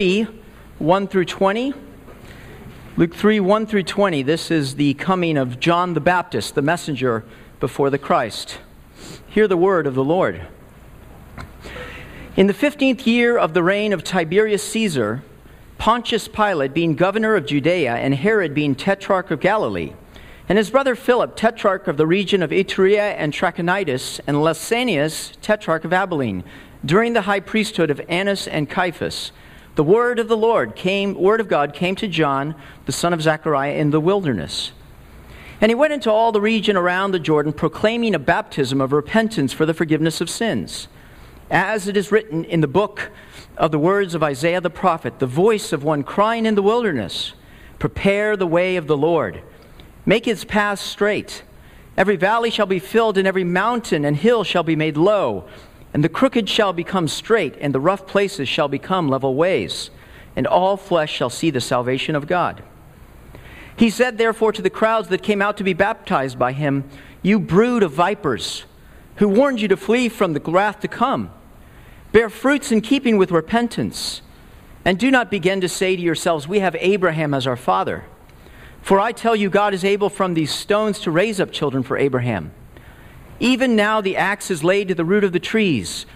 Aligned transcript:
3, 0.00 0.28
1 0.78 1.08
through 1.08 1.24
20. 1.24 1.74
Luke 2.96 3.12
3, 3.12 3.40
1 3.40 3.66
through 3.66 3.82
20. 3.82 4.22
This 4.22 4.48
is 4.48 4.76
the 4.76 4.94
coming 4.94 5.36
of 5.36 5.58
John 5.58 5.94
the 5.94 6.00
Baptist, 6.00 6.54
the 6.54 6.62
messenger 6.62 7.24
before 7.58 7.90
the 7.90 7.98
Christ. 7.98 8.60
Hear 9.26 9.48
the 9.48 9.56
word 9.56 9.88
of 9.88 9.96
the 9.96 10.04
Lord. 10.04 10.46
In 12.36 12.46
the 12.46 12.54
fifteenth 12.54 13.08
year 13.08 13.36
of 13.36 13.54
the 13.54 13.62
reign 13.64 13.92
of 13.92 14.04
Tiberius 14.04 14.62
Caesar, 14.70 15.24
Pontius 15.78 16.28
Pilate 16.28 16.72
being 16.72 16.94
governor 16.94 17.34
of 17.34 17.44
Judea, 17.44 17.96
and 17.96 18.14
Herod 18.14 18.54
being 18.54 18.76
tetrarch 18.76 19.32
of 19.32 19.40
Galilee, 19.40 19.94
and 20.48 20.58
his 20.58 20.70
brother 20.70 20.94
Philip, 20.94 21.34
tetrarch 21.34 21.88
of 21.88 21.96
the 21.96 22.06
region 22.06 22.40
of 22.44 22.50
Iturea 22.50 23.16
and 23.18 23.32
Trachonitis, 23.32 24.20
and 24.28 24.36
Lysanias, 24.36 25.32
tetrarch 25.42 25.84
of 25.84 25.92
Abilene, 25.92 26.44
during 26.84 27.14
the 27.14 27.22
high 27.22 27.40
priesthood 27.40 27.90
of 27.90 28.00
Annas 28.08 28.46
and 28.46 28.70
Caiaphas, 28.70 29.32
the 29.78 29.84
word 29.84 30.18
of 30.18 30.26
the 30.26 30.36
Lord 30.36 30.74
came, 30.74 31.14
word 31.14 31.40
of 31.40 31.46
God 31.46 31.72
came 31.72 31.94
to 31.94 32.08
John, 32.08 32.56
the 32.86 32.90
son 32.90 33.12
of 33.12 33.22
Zechariah, 33.22 33.74
in 33.74 33.92
the 33.92 34.00
wilderness. 34.00 34.72
And 35.60 35.70
he 35.70 35.76
went 35.76 35.92
into 35.92 36.10
all 36.10 36.32
the 36.32 36.40
region 36.40 36.76
around 36.76 37.12
the 37.12 37.20
Jordan, 37.20 37.52
proclaiming 37.52 38.12
a 38.12 38.18
baptism 38.18 38.80
of 38.80 38.90
repentance 38.90 39.52
for 39.52 39.66
the 39.66 39.72
forgiveness 39.72 40.20
of 40.20 40.28
sins. 40.28 40.88
As 41.48 41.86
it 41.86 41.96
is 41.96 42.10
written 42.10 42.44
in 42.44 42.60
the 42.60 42.66
book 42.66 43.12
of 43.56 43.70
the 43.70 43.78
words 43.78 44.16
of 44.16 44.22
Isaiah 44.24 44.60
the 44.60 44.68
prophet, 44.68 45.20
the 45.20 45.26
voice 45.26 45.72
of 45.72 45.84
one 45.84 46.02
crying 46.02 46.44
in 46.44 46.56
the 46.56 46.60
wilderness, 46.62 47.34
Prepare 47.78 48.36
the 48.36 48.48
way 48.48 48.74
of 48.74 48.88
the 48.88 48.96
Lord, 48.96 49.44
make 50.04 50.24
his 50.24 50.44
paths 50.44 50.82
straight. 50.82 51.44
Every 51.96 52.16
valley 52.16 52.50
shall 52.50 52.66
be 52.66 52.80
filled, 52.80 53.16
and 53.16 53.28
every 53.28 53.44
mountain 53.44 54.04
and 54.04 54.16
hill 54.16 54.42
shall 54.42 54.64
be 54.64 54.74
made 54.74 54.96
low 54.96 55.48
and 55.92 56.04
the 56.04 56.08
crooked 56.08 56.48
shall 56.48 56.72
become 56.72 57.08
straight, 57.08 57.56
and 57.60 57.74
the 57.74 57.80
rough 57.80 58.06
places 58.06 58.48
shall 58.48 58.68
become 58.68 59.08
level 59.08 59.34
ways, 59.34 59.90
and 60.36 60.46
all 60.46 60.76
flesh 60.76 61.12
shall 61.12 61.30
see 61.30 61.50
the 61.50 61.60
salvation 61.60 62.14
of 62.14 62.26
God. 62.26 62.62
He 63.76 63.90
said, 63.90 64.18
therefore, 64.18 64.52
to 64.52 64.62
the 64.62 64.70
crowds 64.70 65.08
that 65.08 65.22
came 65.22 65.40
out 65.40 65.56
to 65.56 65.64
be 65.64 65.72
baptized 65.72 66.38
by 66.38 66.52
him, 66.52 66.84
You 67.22 67.38
brood 67.38 67.82
of 67.82 67.92
vipers, 67.92 68.64
who 69.16 69.28
warned 69.28 69.60
you 69.60 69.68
to 69.68 69.76
flee 69.76 70.08
from 70.08 70.32
the 70.32 70.40
wrath 70.40 70.80
to 70.80 70.88
come, 70.88 71.30
bear 72.12 72.28
fruits 72.28 72.72
in 72.72 72.80
keeping 72.80 73.16
with 73.16 73.30
repentance, 73.30 74.20
and 74.84 74.98
do 74.98 75.10
not 75.10 75.30
begin 75.30 75.60
to 75.60 75.68
say 75.68 75.96
to 75.96 76.02
yourselves, 76.02 76.48
We 76.48 76.60
have 76.60 76.76
Abraham 76.80 77.34
as 77.34 77.46
our 77.46 77.56
father. 77.56 78.04
For 78.82 78.98
I 78.98 79.12
tell 79.12 79.36
you, 79.36 79.50
God 79.50 79.74
is 79.74 79.84
able 79.84 80.08
from 80.08 80.34
these 80.34 80.52
stones 80.52 80.98
to 81.00 81.10
raise 81.10 81.40
up 81.40 81.52
children 81.52 81.82
for 81.82 81.98
Abraham. 81.98 82.52
Even 83.40 83.76
now 83.76 84.00
the 84.00 84.16
axe 84.16 84.50
is 84.50 84.64
laid 84.64 84.88
to 84.88 84.94
the 84.94 85.04
root 85.04 85.24
of 85.24 85.32
the 85.32 85.40
trees. 85.40 86.06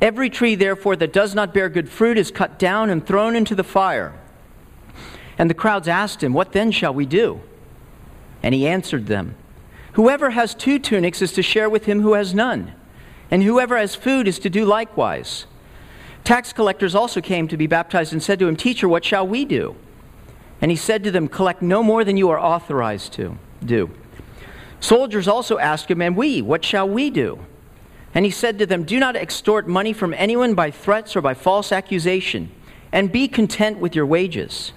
Every 0.00 0.30
tree, 0.30 0.54
therefore, 0.54 0.96
that 0.96 1.12
does 1.12 1.34
not 1.34 1.52
bear 1.52 1.68
good 1.68 1.88
fruit 1.88 2.16
is 2.16 2.30
cut 2.30 2.58
down 2.58 2.88
and 2.88 3.06
thrown 3.06 3.36
into 3.36 3.54
the 3.54 3.64
fire. 3.64 4.18
And 5.36 5.50
the 5.50 5.54
crowds 5.54 5.88
asked 5.88 6.22
him, 6.22 6.32
What 6.32 6.52
then 6.52 6.70
shall 6.70 6.94
we 6.94 7.04
do? 7.04 7.40
And 8.42 8.54
he 8.54 8.66
answered 8.66 9.06
them, 9.06 9.34
Whoever 9.94 10.30
has 10.30 10.54
two 10.54 10.78
tunics 10.78 11.20
is 11.20 11.32
to 11.32 11.42
share 11.42 11.68
with 11.68 11.84
him 11.84 12.00
who 12.00 12.14
has 12.14 12.34
none, 12.34 12.72
and 13.30 13.42
whoever 13.42 13.76
has 13.76 13.94
food 13.94 14.26
is 14.26 14.38
to 14.38 14.50
do 14.50 14.64
likewise. 14.64 15.46
Tax 16.24 16.52
collectors 16.52 16.94
also 16.94 17.20
came 17.20 17.48
to 17.48 17.56
be 17.56 17.66
baptized 17.66 18.12
and 18.12 18.22
said 18.22 18.38
to 18.38 18.48
him, 18.48 18.56
Teacher, 18.56 18.88
what 18.88 19.04
shall 19.04 19.26
we 19.26 19.44
do? 19.44 19.76
And 20.60 20.70
he 20.70 20.76
said 20.76 21.02
to 21.04 21.10
them, 21.10 21.28
Collect 21.28 21.60
no 21.60 21.82
more 21.82 22.04
than 22.04 22.16
you 22.16 22.30
are 22.30 22.38
authorized 22.38 23.12
to 23.14 23.36
do. 23.64 23.90
Soldiers 24.80 25.28
also 25.28 25.58
asked 25.58 25.90
him, 25.90 26.00
And 26.00 26.16
we, 26.16 26.42
what 26.42 26.64
shall 26.64 26.88
we 26.88 27.10
do? 27.10 27.38
And 28.14 28.24
he 28.24 28.30
said 28.30 28.58
to 28.58 28.66
them, 28.66 28.84
Do 28.84 28.98
not 28.98 29.14
extort 29.14 29.68
money 29.68 29.92
from 29.92 30.14
anyone 30.14 30.54
by 30.54 30.70
threats 30.70 31.14
or 31.14 31.20
by 31.20 31.34
false 31.34 31.70
accusation, 31.70 32.50
and 32.90 33.12
be 33.12 33.28
content 33.28 33.78
with 33.78 33.94
your 33.94 34.06
wages. 34.06 34.72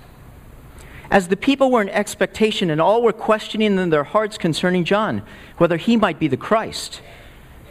As 1.10 1.28
the 1.28 1.38
people 1.38 1.72
were 1.72 1.82
in 1.82 1.90
expectation, 1.90 2.70
and 2.70 2.82
all 2.82 3.02
were 3.02 3.14
questioning 3.14 3.78
in 3.78 3.90
their 3.90 4.04
hearts 4.04 4.38
concerning 4.38 4.84
John, 4.84 5.24
whether 5.58 5.78
he 5.78 5.96
might 5.96 6.20
be 6.20 6.28
the 6.28 6.38
Christ, 6.38 7.02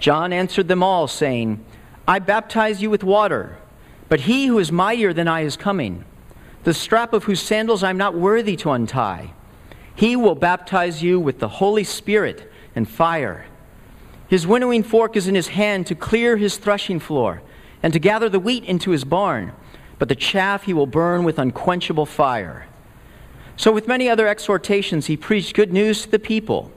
John 0.01 0.33
answered 0.33 0.69
them 0.69 0.83
all, 0.83 1.07
saying, 1.07 1.65
I 2.09 2.19
baptize 2.19 2.83
you 2.83 2.91
with 2.91 3.05
water, 3.05 3.59
but 4.09 4.21
he 4.21 4.47
who 4.47 4.59
is 4.59 4.73
mightier 4.73 5.13
than 5.13 5.29
I 5.29 5.43
is 5.43 5.57
coming, 5.57 6.05
the 6.65 6.75
strap 6.75 7.13
of 7.13 7.25
whose 7.25 7.41
sandals 7.41 7.83
I 7.83 7.91
am 7.91 7.99
not 7.99 8.15
worthy 8.15 8.57
to 8.57 8.71
untie. 8.71 9.33
He 9.95 10.17
will 10.17 10.35
baptize 10.35 11.03
you 11.03 11.21
with 11.21 11.39
the 11.39 11.49
Holy 11.49 11.85
Spirit 11.85 12.51
and 12.75 12.89
fire. 12.89 13.47
His 14.29 14.47
winnowing 14.47 14.83
fork 14.83 15.17
is 15.17 15.29
in 15.29 15.35
his 15.35 15.49
hand 15.49 15.87
to 15.89 15.95
clear 15.95 16.37
his 16.37 16.57
threshing 16.57 17.01
floor 17.01 17.43
and 17.83 17.93
to 17.93 17.99
gather 17.99 18.29
the 18.29 18.41
wheat 18.41 18.65
into 18.65 18.91
his 18.91 19.05
barn, 19.05 19.53
but 19.99 20.09
the 20.09 20.15
chaff 20.15 20.65
he 20.65 20.73
will 20.73 20.87
burn 20.87 21.25
with 21.25 21.39
unquenchable 21.39 22.07
fire. 22.07 22.67
So, 23.57 23.71
with 23.71 23.87
many 23.87 24.09
other 24.09 24.27
exhortations, 24.27 25.07
he 25.07 25.17
preached 25.17 25.55
good 25.55 25.73
news 25.73 26.03
to 26.03 26.11
the 26.11 26.19
people. 26.19 26.73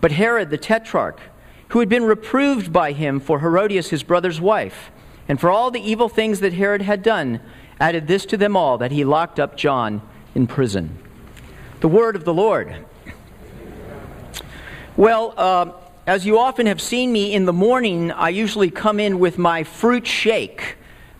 But 0.00 0.12
Herod 0.12 0.50
the 0.50 0.58
tetrarch, 0.58 1.20
who 1.68 1.80
had 1.80 1.88
been 1.88 2.04
reproved 2.04 2.72
by 2.72 2.92
him 2.92 3.18
for 3.18 3.40
Herodias 3.40 3.90
his 3.90 4.02
brother's 4.02 4.40
wife, 4.40 4.92
and 5.28 5.40
for 5.40 5.50
all 5.50 5.70
the 5.70 5.80
evil 5.80 6.08
things 6.08 6.40
that 6.40 6.52
Herod 6.52 6.82
had 6.82 7.02
done, 7.02 7.40
added 7.80 8.06
this 8.06 8.24
to 8.26 8.36
them 8.36 8.56
all 8.56 8.78
that 8.78 8.92
he 8.92 9.04
locked 9.04 9.40
up 9.40 9.56
John 9.56 10.00
in 10.34 10.46
prison. 10.46 10.98
The 11.84 11.88
word 11.88 12.16
of 12.16 12.24
the 12.24 12.32
Lord. 12.32 12.74
Well, 14.96 15.34
uh, 15.36 15.72
as 16.06 16.24
you 16.24 16.38
often 16.38 16.64
have 16.64 16.80
seen 16.80 17.12
me 17.12 17.34
in 17.34 17.44
the 17.44 17.52
morning, 17.52 18.10
I 18.10 18.30
usually 18.30 18.70
come 18.70 18.98
in 18.98 19.18
with 19.18 19.36
my 19.36 19.64
fruit 19.64 20.06
shake, 20.06 20.76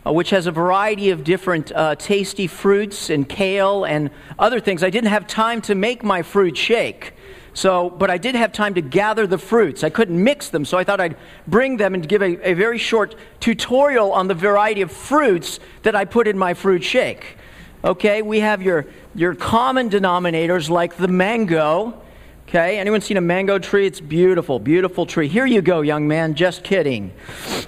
uh, 0.07 0.13
which 0.15 0.31
has 0.31 0.47
a 0.47 0.51
variety 0.51 1.11
of 1.11 1.23
different 1.23 1.71
uh, 1.71 1.97
tasty 1.97 2.47
fruits 2.47 3.11
and 3.11 3.29
kale 3.29 3.85
and 3.85 4.09
other 4.39 4.59
things. 4.59 4.83
I 4.83 4.89
didn't 4.89 5.11
have 5.11 5.27
time 5.27 5.61
to 5.61 5.75
make 5.75 6.03
my 6.03 6.23
fruit 6.23 6.57
shake. 6.57 7.13
So, 7.53 7.91
but 7.91 8.11
I 8.11 8.17
did 8.17 8.35
have 8.35 8.51
time 8.51 8.73
to 8.73 8.81
gather 8.81 9.27
the 9.27 9.37
fruits. 9.37 9.85
I 9.85 9.91
couldn't 9.91 10.25
mix 10.25 10.49
them, 10.49 10.65
so 10.65 10.79
I 10.79 10.85
thought 10.85 10.99
I'd 10.99 11.19
bring 11.47 11.77
them 11.77 11.93
and 11.93 12.09
give 12.09 12.23
a, 12.23 12.53
a 12.53 12.55
very 12.55 12.79
short 12.79 13.17
tutorial 13.39 14.13
on 14.13 14.29
the 14.29 14.35
variety 14.35 14.81
of 14.81 14.91
fruits 14.91 15.61
that 15.83 15.95
I 15.95 16.07
put 16.07 16.27
in 16.27 16.39
my 16.39 16.55
fruit 16.55 16.83
shake. 16.83 17.37
Okay, 17.85 18.23
we 18.23 18.41
have 18.41 18.63
your, 18.63 18.87
your 19.15 19.35
common 19.35 19.91
denominators 19.91 20.69
like 20.69 20.97
the 20.97 21.09
mango. 21.09 22.01
Okay, 22.49 22.79
anyone 22.79 23.01
seen 23.01 23.17
a 23.17 23.21
mango 23.21 23.59
tree? 23.59 23.87
It's 23.87 24.01
beautiful, 24.01 24.59
beautiful 24.59 25.07
tree. 25.07 25.29
Here 25.29 25.47
you 25.47 25.63
go, 25.63 25.81
young 25.81 26.07
man. 26.07 26.35
Just 26.35 26.63
kidding. 26.63 27.13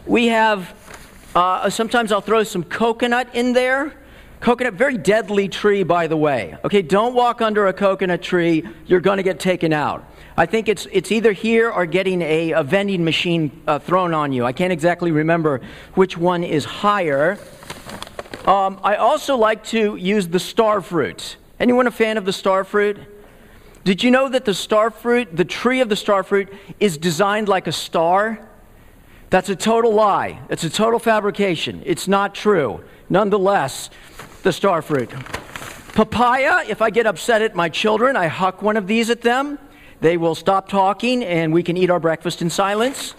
We 0.07 0.27
have, 0.27 0.75
uh, 1.35 1.71
sometimes 1.71 2.13
I'll 2.13 2.21
throw 2.21 2.43
some 2.43 2.63
coconut 2.63 3.35
in 3.35 3.53
there. 3.53 3.95
Coconut, 4.41 4.75
very 4.75 4.99
deadly 4.99 5.49
tree, 5.49 5.83
by 5.83 6.07
the 6.07 6.17
way. 6.17 6.57
Okay, 6.65 6.83
don't 6.83 7.15
walk 7.15 7.41
under 7.41 7.69
a 7.69 7.73
coconut 7.73 8.23
tree. 8.23 8.69
You're 8.87 9.01
going 9.01 9.17
to 9.17 9.23
get 9.23 9.41
taken 9.41 9.73
out. 9.73 10.07
I 10.37 10.45
think 10.45 10.69
it's, 10.69 10.87
it's 10.93 11.11
either 11.11 11.33
here 11.33 11.71
or 11.71 11.87
getting 11.87 12.21
a, 12.21 12.53
a 12.53 12.63
vending 12.63 13.03
machine 13.03 13.63
uh, 13.67 13.79
thrown 13.79 14.13
on 14.13 14.33
you. 14.33 14.45
I 14.45 14.53
can't 14.53 14.73
exactly 14.73 15.11
remember 15.11 15.63
which 15.95 16.19
one 16.19 16.45
is 16.45 16.67
higher. 16.67 17.39
Um, 18.45 18.81
I 18.83 18.97
also 18.97 19.37
like 19.37 19.65
to 19.65 19.97
use 19.97 20.29
the 20.29 20.39
star 20.39 20.81
fruit. 20.81 21.37
Anyone 21.59 21.87
a 21.87 21.91
fan 21.91 22.17
of 22.17 22.25
the 22.25 22.33
star 22.33 22.65
fruit? 22.65 22.99
Did 23.85 24.03
you 24.03 24.11
know 24.11 24.29
that 24.29 24.45
the 24.45 24.55
star 24.55 24.91
fruit, 24.91 25.37
the 25.37 25.45
tree 25.45 25.81
of 25.81 25.89
the 25.89 25.97
star 25.97 26.23
fruit, 26.23 26.53
is 26.81 26.99
designed 26.99 27.49
like 27.49 27.67
a 27.67 27.73
star? 27.73 28.41
That's 29.31 29.49
a 29.49 29.57
total 29.57 29.93
lie. 29.93 30.41
It's 30.49 30.65
a 30.65 30.71
total 30.71 30.99
fabrication. 30.99 31.83
It's 31.85 32.07
not 32.07 32.35
true. 32.35 32.83
Nonetheless, 33.09 33.91
the 34.43 34.53
star 34.53 34.83
fruit. 34.83 35.11
Papaya, 35.95 36.65
if 36.69 36.83
I 36.83 36.91
get 36.91 37.07
upset 37.07 37.43
at 37.43 37.55
my 37.55 37.69
children, 37.69 38.17
I 38.17 38.27
huck 38.27 38.61
one 38.61 38.77
of 38.77 38.87
these 38.87 39.09
at 39.09 39.23
them. 39.23 39.59
They 40.01 40.17
will 40.17 40.35
stop 40.35 40.69
talking 40.69 41.25
and 41.25 41.53
we 41.53 41.63
can 41.63 41.77
eat 41.77 41.89
our 41.89 42.01
breakfast 42.01 42.43
in 42.43 42.51
silence. 42.51 43.15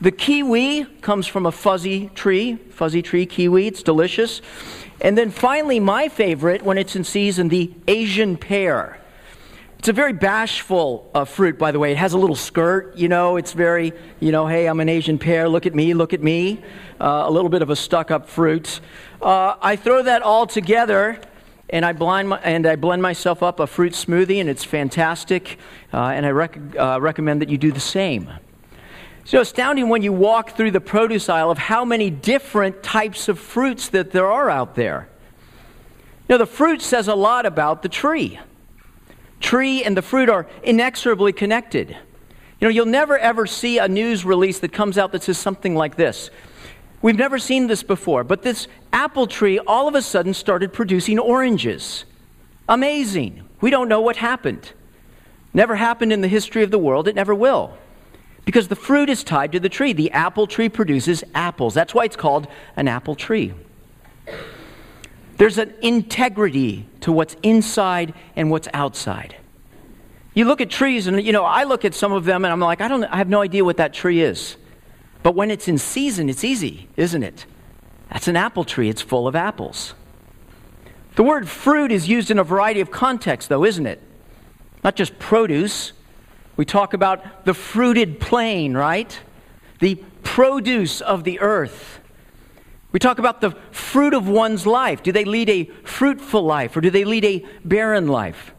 The 0.00 0.10
kiwi 0.10 0.84
comes 1.00 1.26
from 1.26 1.46
a 1.46 1.52
fuzzy 1.52 2.10
tree, 2.14 2.56
fuzzy 2.70 3.00
tree 3.00 3.24
kiwi. 3.24 3.66
It's 3.66 3.82
delicious. 3.82 4.42
And 5.00 5.16
then 5.16 5.30
finally, 5.30 5.80
my 5.80 6.08
favorite 6.08 6.62
when 6.62 6.76
it's 6.76 6.96
in 6.96 7.04
season, 7.04 7.48
the 7.48 7.72
Asian 7.88 8.36
pear. 8.36 8.98
It's 9.78 9.88
a 9.88 9.92
very 9.92 10.12
bashful 10.12 11.10
uh, 11.14 11.24
fruit, 11.24 11.58
by 11.58 11.70
the 11.70 11.78
way. 11.78 11.92
It 11.92 11.98
has 11.98 12.12
a 12.12 12.18
little 12.18 12.36
skirt, 12.36 12.96
you 12.96 13.08
know. 13.08 13.36
It's 13.36 13.52
very, 13.52 13.92
you 14.20 14.32
know, 14.32 14.46
hey, 14.46 14.66
I'm 14.66 14.80
an 14.80 14.88
Asian 14.88 15.18
pear. 15.18 15.48
Look 15.48 15.64
at 15.64 15.74
me, 15.74 15.94
look 15.94 16.12
at 16.12 16.22
me. 16.22 16.62
Uh, 17.00 17.24
a 17.26 17.30
little 17.30 17.50
bit 17.50 17.62
of 17.62 17.70
a 17.70 17.76
stuck 17.76 18.10
up 18.10 18.28
fruit. 18.28 18.80
Uh, 19.22 19.56
I 19.60 19.76
throw 19.76 20.02
that 20.02 20.22
all 20.22 20.46
together 20.46 21.20
and 21.70 21.84
I, 21.84 21.92
blind 21.92 22.28
my, 22.28 22.38
and 22.38 22.66
I 22.66 22.76
blend 22.76 23.02
myself 23.02 23.42
up 23.42 23.60
a 23.60 23.66
fruit 23.66 23.92
smoothie, 23.92 24.40
and 24.40 24.48
it's 24.48 24.62
fantastic. 24.62 25.58
Uh, 25.92 26.08
and 26.08 26.24
I 26.24 26.30
rec- 26.30 26.76
uh, 26.78 27.00
recommend 27.00 27.42
that 27.42 27.48
you 27.48 27.58
do 27.58 27.72
the 27.72 27.80
same. 27.80 28.30
So 29.26 29.40
astounding 29.40 29.88
when 29.88 30.02
you 30.02 30.12
walk 30.12 30.52
through 30.52 30.70
the 30.70 30.80
produce 30.80 31.28
aisle 31.28 31.50
of 31.50 31.58
how 31.58 31.84
many 31.84 32.10
different 32.10 32.84
types 32.84 33.28
of 33.28 33.40
fruits 33.40 33.88
that 33.88 34.12
there 34.12 34.30
are 34.30 34.48
out 34.48 34.76
there. 34.76 35.08
You 36.28 36.34
know, 36.34 36.38
the 36.38 36.46
fruit 36.46 36.80
says 36.80 37.08
a 37.08 37.14
lot 37.16 37.44
about 37.44 37.82
the 37.82 37.88
tree. 37.88 38.38
Tree 39.40 39.82
and 39.82 39.96
the 39.96 40.02
fruit 40.02 40.28
are 40.28 40.46
inexorably 40.62 41.32
connected. 41.32 41.90
You 42.60 42.68
know, 42.68 42.68
you'll 42.68 42.86
never 42.86 43.18
ever 43.18 43.48
see 43.48 43.78
a 43.78 43.88
news 43.88 44.24
release 44.24 44.60
that 44.60 44.72
comes 44.72 44.96
out 44.96 45.10
that 45.10 45.24
says 45.24 45.38
something 45.38 45.74
like 45.74 45.96
this 45.96 46.30
We've 47.02 47.18
never 47.18 47.40
seen 47.40 47.66
this 47.66 47.82
before, 47.82 48.22
but 48.22 48.42
this 48.42 48.68
apple 48.92 49.26
tree 49.26 49.58
all 49.58 49.88
of 49.88 49.96
a 49.96 50.02
sudden 50.02 50.34
started 50.34 50.72
producing 50.72 51.18
oranges. 51.18 52.04
Amazing. 52.68 53.42
We 53.60 53.70
don't 53.70 53.88
know 53.88 54.00
what 54.00 54.18
happened. 54.18 54.70
Never 55.52 55.74
happened 55.74 56.12
in 56.12 56.20
the 56.20 56.28
history 56.28 56.62
of 56.62 56.70
the 56.70 56.78
world, 56.78 57.08
it 57.08 57.16
never 57.16 57.34
will. 57.34 57.76
Because 58.46 58.68
the 58.68 58.76
fruit 58.76 59.10
is 59.10 59.22
tied 59.22 59.52
to 59.52 59.60
the 59.60 59.68
tree. 59.68 59.92
The 59.92 60.10
apple 60.12 60.46
tree 60.46 60.70
produces 60.70 61.22
apples. 61.34 61.74
That's 61.74 61.92
why 61.92 62.04
it's 62.04 62.16
called 62.16 62.48
an 62.76 62.88
apple 62.88 63.14
tree. 63.14 63.52
There's 65.36 65.58
an 65.58 65.74
integrity 65.82 66.86
to 67.00 67.12
what's 67.12 67.36
inside 67.42 68.14
and 68.34 68.50
what's 68.50 68.68
outside. 68.72 69.36
You 70.32 70.44
look 70.44 70.60
at 70.60 70.70
trees, 70.70 71.06
and 71.06 71.22
you 71.22 71.32
know, 71.32 71.44
I 71.44 71.64
look 71.64 71.84
at 71.84 71.94
some 71.94 72.12
of 72.12 72.24
them 72.24 72.44
and 72.44 72.52
I'm 72.52 72.60
like, 72.60 72.80
I, 72.80 72.88
don't, 72.88 73.04
I 73.04 73.16
have 73.16 73.28
no 73.28 73.42
idea 73.42 73.64
what 73.64 73.78
that 73.78 73.92
tree 73.92 74.22
is. 74.22 74.56
But 75.22 75.34
when 75.34 75.50
it's 75.50 75.66
in 75.66 75.76
season, 75.76 76.28
it's 76.30 76.44
easy, 76.44 76.88
isn't 76.96 77.22
it? 77.22 77.46
That's 78.10 78.28
an 78.28 78.36
apple 78.36 78.64
tree, 78.64 78.88
it's 78.88 79.02
full 79.02 79.26
of 79.26 79.34
apples. 79.34 79.94
The 81.16 81.22
word 81.22 81.48
fruit 81.48 81.90
is 81.90 82.08
used 82.08 82.30
in 82.30 82.38
a 82.38 82.44
variety 82.44 82.80
of 82.80 82.90
contexts, 82.90 83.48
though, 83.48 83.64
isn't 83.64 83.86
it? 83.86 84.00
Not 84.84 84.94
just 84.94 85.18
produce. 85.18 85.92
We 86.56 86.64
talk 86.64 86.94
about 86.94 87.44
the 87.44 87.54
fruited 87.54 88.20
plain, 88.20 88.74
right? 88.74 89.18
The 89.80 89.96
produce 90.22 91.00
of 91.00 91.24
the 91.24 91.40
earth. 91.40 92.00
We 92.92 92.98
talk 92.98 93.18
about 93.18 93.40
the 93.40 93.50
fruit 93.70 94.14
of 94.14 94.26
one's 94.28 94.66
life. 94.66 95.02
Do 95.02 95.12
they 95.12 95.24
lead 95.24 95.50
a 95.50 95.64
fruitful 95.84 96.42
life 96.42 96.76
or 96.76 96.80
do 96.80 96.90
they 96.90 97.04
lead 97.04 97.24
a 97.24 97.44
barren 97.64 98.08
life? 98.08 98.54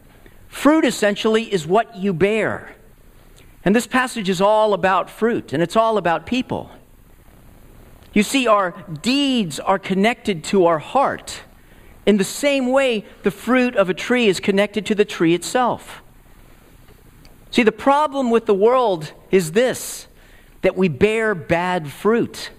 Fruit 0.47 0.85
essentially 0.85 1.51
is 1.51 1.65
what 1.65 1.95
you 1.95 2.13
bear. 2.13 2.75
And 3.65 3.75
this 3.75 3.88
passage 3.88 4.29
is 4.29 4.39
all 4.39 4.73
about 4.73 5.09
fruit, 5.09 5.51
and 5.51 5.61
it's 5.61 5.75
all 5.75 5.97
about 5.97 6.25
people. 6.25 6.71
You 8.13 8.23
see, 8.23 8.47
our 8.47 8.71
deeds 9.01 9.59
are 9.59 9.77
connected 9.77 10.44
to 10.45 10.65
our 10.65 10.79
heart. 10.79 11.41
In 12.05 12.17
the 12.17 12.23
same 12.23 12.67
way, 12.67 13.05
the 13.23 13.31
fruit 13.31 13.75
of 13.75 13.89
a 13.89 13.94
tree 13.94 14.27
is 14.27 14.39
connected 14.39 14.85
to 14.85 14.95
the 14.95 15.03
tree 15.03 15.33
itself. 15.33 16.01
See, 17.51 17.63
the 17.63 17.71
problem 17.71 18.29
with 18.29 18.45
the 18.45 18.53
world 18.53 19.11
is 19.31 19.51
this 19.51 20.07
that 20.61 20.75
we 20.75 20.88
bear 20.88 21.35
bad 21.35 21.89
fruit. 21.91 22.49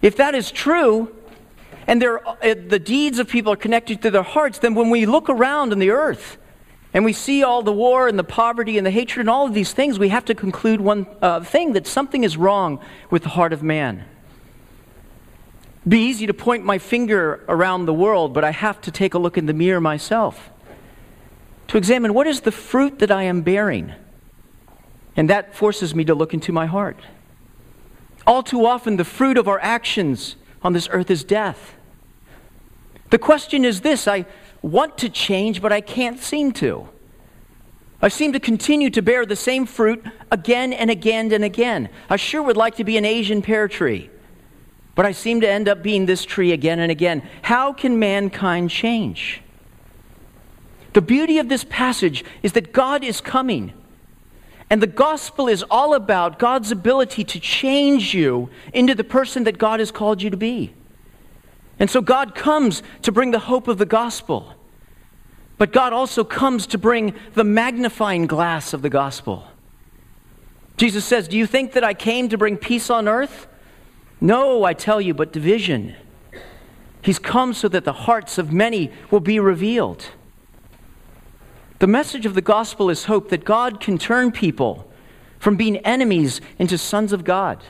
If 0.00 0.16
that 0.16 0.34
is 0.34 0.50
true, 0.50 1.14
and 1.86 2.02
uh, 2.02 2.18
the 2.42 2.78
deeds 2.78 3.18
of 3.18 3.28
people 3.28 3.52
are 3.52 3.56
connected 3.56 4.00
to 4.02 4.10
their 4.10 4.22
hearts, 4.22 4.58
then 4.58 4.74
when 4.74 4.90
we 4.90 5.04
look 5.04 5.28
around 5.28 5.72
in 5.72 5.80
the 5.80 5.90
earth, 5.90 6.38
and 6.94 7.04
we 7.04 7.12
see 7.12 7.42
all 7.42 7.62
the 7.62 7.72
war 7.72 8.08
and 8.08 8.18
the 8.18 8.24
poverty 8.24 8.78
and 8.78 8.86
the 8.86 8.90
hatred 8.90 9.22
and 9.22 9.30
all 9.30 9.46
of 9.46 9.54
these 9.54 9.72
things, 9.72 9.98
we 9.98 10.08
have 10.08 10.24
to 10.26 10.34
conclude 10.34 10.80
one 10.80 11.06
uh, 11.20 11.40
thing 11.40 11.72
that 11.72 11.86
something 11.86 12.24
is 12.24 12.36
wrong 12.36 12.80
with 13.10 13.24
the 13.24 13.28
heart 13.30 13.52
of 13.52 13.62
man. 13.62 14.04
It'd 15.80 15.90
be 15.90 16.00
easy 16.00 16.26
to 16.26 16.34
point 16.34 16.64
my 16.64 16.78
finger 16.78 17.44
around 17.48 17.86
the 17.86 17.94
world, 17.94 18.32
but 18.32 18.44
I 18.44 18.52
have 18.52 18.80
to 18.82 18.90
take 18.90 19.14
a 19.14 19.18
look 19.18 19.36
in 19.36 19.46
the 19.46 19.52
mirror 19.52 19.80
myself 19.80 20.50
to 21.68 21.76
examine 21.76 22.14
what 22.14 22.26
is 22.26 22.40
the 22.40 22.52
fruit 22.52 22.98
that 22.98 23.10
I 23.10 23.24
am 23.24 23.42
bearing. 23.42 23.92
And 25.16 25.30
that 25.30 25.54
forces 25.54 25.94
me 25.94 26.04
to 26.04 26.14
look 26.14 26.34
into 26.34 26.52
my 26.52 26.66
heart. 26.66 26.98
All 28.26 28.42
too 28.42 28.66
often, 28.66 28.96
the 28.96 29.04
fruit 29.04 29.38
of 29.38 29.48
our 29.48 29.60
actions 29.60 30.36
on 30.62 30.72
this 30.72 30.88
earth 30.90 31.10
is 31.10 31.24
death. 31.24 31.74
The 33.10 33.18
question 33.18 33.64
is 33.64 33.80
this 33.80 34.06
I 34.06 34.26
want 34.62 34.98
to 34.98 35.08
change, 35.08 35.62
but 35.62 35.72
I 35.72 35.80
can't 35.80 36.18
seem 36.18 36.52
to. 36.52 36.88
I 38.00 38.08
seem 38.08 38.32
to 38.32 38.40
continue 38.40 38.90
to 38.90 39.02
bear 39.02 39.26
the 39.26 39.36
same 39.36 39.66
fruit 39.66 40.04
again 40.30 40.72
and 40.72 40.90
again 40.90 41.32
and 41.32 41.44
again. 41.44 41.88
I 42.08 42.16
sure 42.16 42.42
would 42.42 42.56
like 42.56 42.76
to 42.76 42.84
be 42.84 42.96
an 42.96 43.04
Asian 43.04 43.42
pear 43.42 43.66
tree, 43.66 44.08
but 44.94 45.04
I 45.04 45.12
seem 45.12 45.40
to 45.40 45.48
end 45.48 45.68
up 45.68 45.82
being 45.82 46.06
this 46.06 46.24
tree 46.24 46.52
again 46.52 46.78
and 46.78 46.92
again. 46.92 47.28
How 47.42 47.72
can 47.72 47.98
mankind 47.98 48.70
change? 48.70 49.42
The 50.98 51.02
beauty 51.02 51.38
of 51.38 51.48
this 51.48 51.62
passage 51.62 52.24
is 52.42 52.54
that 52.54 52.72
God 52.72 53.04
is 53.04 53.20
coming. 53.20 53.72
And 54.68 54.82
the 54.82 54.88
gospel 54.88 55.46
is 55.46 55.62
all 55.70 55.94
about 55.94 56.40
God's 56.40 56.72
ability 56.72 57.22
to 57.22 57.38
change 57.38 58.14
you 58.14 58.50
into 58.74 58.96
the 58.96 59.04
person 59.04 59.44
that 59.44 59.58
God 59.58 59.78
has 59.78 59.92
called 59.92 60.22
you 60.22 60.28
to 60.28 60.36
be. 60.36 60.74
And 61.78 61.88
so 61.88 62.00
God 62.00 62.34
comes 62.34 62.82
to 63.02 63.12
bring 63.12 63.30
the 63.30 63.38
hope 63.38 63.68
of 63.68 63.78
the 63.78 63.86
gospel. 63.86 64.56
But 65.56 65.72
God 65.72 65.92
also 65.92 66.24
comes 66.24 66.66
to 66.66 66.78
bring 66.78 67.14
the 67.34 67.44
magnifying 67.44 68.26
glass 68.26 68.72
of 68.72 68.82
the 68.82 68.90
gospel. 68.90 69.46
Jesus 70.78 71.04
says, 71.04 71.28
Do 71.28 71.38
you 71.38 71.46
think 71.46 71.74
that 71.74 71.84
I 71.84 71.94
came 71.94 72.28
to 72.30 72.36
bring 72.36 72.56
peace 72.56 72.90
on 72.90 73.06
earth? 73.06 73.46
No, 74.20 74.64
I 74.64 74.72
tell 74.72 75.00
you, 75.00 75.14
but 75.14 75.32
division. 75.32 75.94
He's 77.02 77.20
come 77.20 77.54
so 77.54 77.68
that 77.68 77.84
the 77.84 77.92
hearts 77.92 78.36
of 78.36 78.52
many 78.52 78.90
will 79.12 79.20
be 79.20 79.38
revealed. 79.38 80.04
The 81.78 81.86
message 81.86 82.26
of 82.26 82.34
the 82.34 82.42
gospel 82.42 82.90
is 82.90 83.04
hope 83.04 83.28
that 83.30 83.44
God 83.44 83.80
can 83.80 83.98
turn 83.98 84.32
people 84.32 84.90
from 85.38 85.56
being 85.56 85.76
enemies 85.78 86.40
into 86.58 86.76
sons 86.76 87.12
of 87.12 87.24
God, 87.24 87.62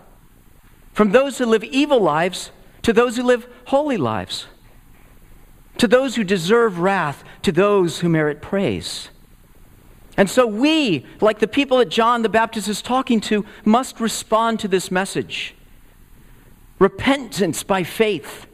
from 0.93 1.13
those 1.13 1.39
who 1.39 1.47
live 1.47 1.65
evil 1.65 2.01
lives 2.01 2.51
to 2.83 2.93
those 2.93 3.17
who 3.17 3.23
live 3.23 3.47
holy 3.67 3.99
lives, 3.99 4.47
to 5.77 5.87
those 5.87 6.17
who 6.17 6.25
deserve 6.25 6.79
wrath 6.79 7.23
to 7.43 7.53
those 7.53 8.01
who 8.01 8.09
merit 8.09 8.41
praise. 8.41 9.11
And 10.17 10.29
so 10.29 10.47
we, 10.47 11.07
like 11.21 11.39
the 11.39 11.47
people 11.47 11.79
that 11.79 11.91
John 11.91 12.23
the 12.23 12.29
Baptist 12.29 12.67
is 12.67 12.83
talking 12.83 13.21
to, 13.23 13.45
must 13.65 14.01
respond 14.01 14.59
to 14.61 14.69
this 14.69 14.91
message. 14.91 15.55
Repentance 16.79 17.63
by 17.63 17.85
faith, 17.85 18.47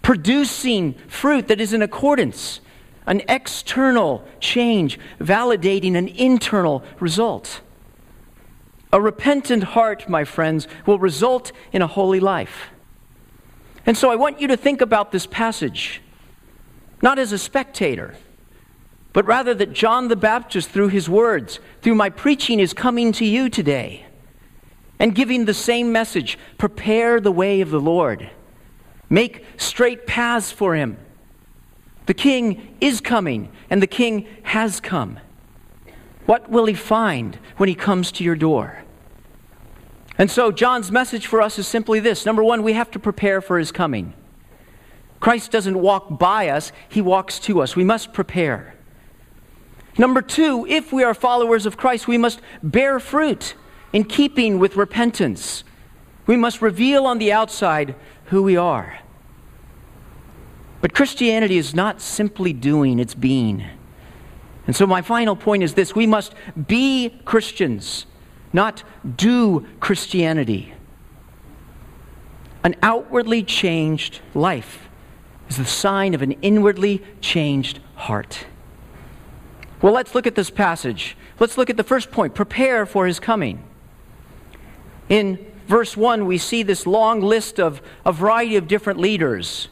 producing 0.00 0.94
fruit 1.06 1.46
that 1.48 1.60
is 1.60 1.72
in 1.72 1.82
accordance 1.82 2.60
an 3.06 3.22
external 3.28 4.24
change 4.40 4.98
validating 5.20 5.96
an 5.96 6.08
internal 6.08 6.82
result. 7.00 7.60
A 8.92 9.00
repentant 9.00 9.64
heart, 9.64 10.08
my 10.08 10.24
friends, 10.24 10.68
will 10.86 10.98
result 10.98 11.52
in 11.72 11.82
a 11.82 11.86
holy 11.86 12.20
life. 12.20 12.70
And 13.84 13.96
so 13.96 14.10
I 14.10 14.16
want 14.16 14.40
you 14.40 14.48
to 14.48 14.56
think 14.56 14.80
about 14.80 15.10
this 15.10 15.26
passage, 15.26 16.02
not 17.00 17.18
as 17.18 17.32
a 17.32 17.38
spectator, 17.38 18.14
but 19.12 19.26
rather 19.26 19.54
that 19.54 19.72
John 19.72 20.08
the 20.08 20.16
Baptist, 20.16 20.70
through 20.70 20.88
his 20.88 21.08
words, 21.08 21.58
through 21.80 21.94
my 21.94 22.10
preaching, 22.10 22.60
is 22.60 22.72
coming 22.72 23.12
to 23.12 23.24
you 23.24 23.48
today 23.48 24.06
and 24.98 25.14
giving 25.14 25.46
the 25.46 25.54
same 25.54 25.90
message 25.90 26.38
prepare 26.58 27.20
the 27.20 27.32
way 27.32 27.60
of 27.60 27.70
the 27.70 27.80
Lord, 27.80 28.30
make 29.10 29.44
straight 29.56 30.06
paths 30.06 30.52
for 30.52 30.76
him 30.76 30.96
the 32.12 32.18
king 32.18 32.76
is 32.78 33.00
coming, 33.00 33.50
and 33.70 33.80
the 33.80 33.86
king 33.86 34.26
has 34.42 34.80
come. 34.80 35.18
What 36.26 36.50
will 36.50 36.66
he 36.66 36.74
find 36.74 37.38
when 37.56 37.70
he 37.70 37.74
comes 37.74 38.12
to 38.12 38.22
your 38.22 38.36
door? 38.36 38.84
And 40.18 40.30
so, 40.30 40.52
John's 40.52 40.92
message 40.92 41.26
for 41.26 41.40
us 41.40 41.58
is 41.58 41.66
simply 41.66 42.00
this 42.00 42.26
number 42.26 42.44
one, 42.44 42.62
we 42.62 42.74
have 42.74 42.90
to 42.90 42.98
prepare 42.98 43.40
for 43.40 43.58
his 43.58 43.72
coming. 43.72 44.12
Christ 45.20 45.50
doesn't 45.50 45.80
walk 45.80 46.18
by 46.18 46.48
us, 46.48 46.70
he 46.86 47.00
walks 47.00 47.38
to 47.38 47.62
us. 47.62 47.76
We 47.76 47.84
must 47.84 48.12
prepare. 48.12 48.74
Number 49.96 50.20
two, 50.20 50.66
if 50.68 50.92
we 50.92 51.04
are 51.04 51.14
followers 51.14 51.64
of 51.64 51.78
Christ, 51.78 52.06
we 52.06 52.18
must 52.18 52.42
bear 52.62 53.00
fruit 53.00 53.54
in 53.94 54.04
keeping 54.04 54.58
with 54.58 54.76
repentance. 54.76 55.64
We 56.26 56.36
must 56.36 56.60
reveal 56.60 57.06
on 57.06 57.16
the 57.16 57.32
outside 57.32 57.94
who 58.26 58.42
we 58.42 58.58
are. 58.58 58.98
But 60.82 60.94
Christianity 60.94 61.56
is 61.56 61.74
not 61.74 62.00
simply 62.02 62.52
doing, 62.52 62.98
it's 62.98 63.14
being. 63.14 63.64
And 64.66 64.76
so, 64.76 64.86
my 64.86 65.00
final 65.00 65.36
point 65.36 65.62
is 65.62 65.74
this 65.74 65.94
we 65.94 66.06
must 66.06 66.34
be 66.66 67.20
Christians, 67.24 68.04
not 68.52 68.82
do 69.16 69.66
Christianity. 69.80 70.74
An 72.64 72.74
outwardly 72.82 73.42
changed 73.42 74.20
life 74.34 74.88
is 75.48 75.56
the 75.56 75.64
sign 75.64 76.14
of 76.14 76.22
an 76.22 76.32
inwardly 76.42 77.02
changed 77.20 77.78
heart. 77.94 78.46
Well, 79.80 79.92
let's 79.92 80.14
look 80.14 80.26
at 80.26 80.34
this 80.34 80.50
passage. 80.50 81.16
Let's 81.38 81.56
look 81.56 81.70
at 81.70 81.76
the 81.76 81.84
first 81.84 82.10
point 82.10 82.34
prepare 82.34 82.86
for 82.86 83.06
his 83.06 83.20
coming. 83.20 83.62
In 85.08 85.38
verse 85.68 85.96
1, 85.96 86.26
we 86.26 86.38
see 86.38 86.64
this 86.64 86.86
long 86.86 87.20
list 87.20 87.60
of 87.60 87.80
a 88.04 88.12
variety 88.12 88.56
of 88.56 88.66
different 88.66 88.98
leaders 88.98 89.68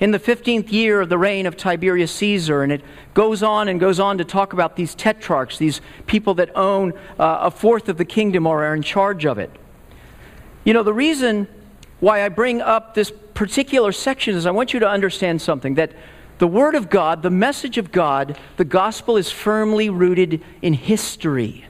in 0.00 0.10
the 0.10 0.18
15th 0.18 0.72
year 0.72 1.00
of 1.00 1.08
the 1.08 1.18
reign 1.18 1.46
of 1.46 1.56
Tiberius 1.56 2.12
Caesar. 2.12 2.62
And 2.62 2.72
it 2.72 2.82
goes 3.14 3.42
on 3.42 3.68
and 3.68 3.78
goes 3.78 4.00
on 4.00 4.18
to 4.18 4.24
talk 4.24 4.52
about 4.52 4.76
these 4.76 4.94
tetrarchs, 4.94 5.58
these 5.58 5.80
people 6.06 6.34
that 6.34 6.54
own 6.56 6.92
uh, 7.18 7.38
a 7.42 7.50
fourth 7.50 7.88
of 7.88 7.96
the 7.96 8.04
kingdom 8.04 8.46
or 8.46 8.64
are 8.64 8.74
in 8.74 8.82
charge 8.82 9.24
of 9.24 9.38
it. 9.38 9.50
You 10.64 10.72
know, 10.72 10.82
the 10.82 10.94
reason 10.94 11.46
why 12.00 12.24
I 12.24 12.28
bring 12.28 12.60
up 12.60 12.94
this 12.94 13.12
particular 13.34 13.92
section 13.92 14.34
is 14.34 14.46
I 14.46 14.50
want 14.50 14.72
you 14.72 14.80
to 14.80 14.88
understand 14.88 15.40
something 15.42 15.74
that 15.74 15.92
the 16.38 16.46
Word 16.46 16.74
of 16.74 16.90
God, 16.90 17.22
the 17.22 17.30
message 17.30 17.78
of 17.78 17.92
God, 17.92 18.38
the 18.56 18.64
gospel 18.64 19.16
is 19.16 19.30
firmly 19.30 19.88
rooted 19.88 20.42
in 20.62 20.74
history. 20.74 21.64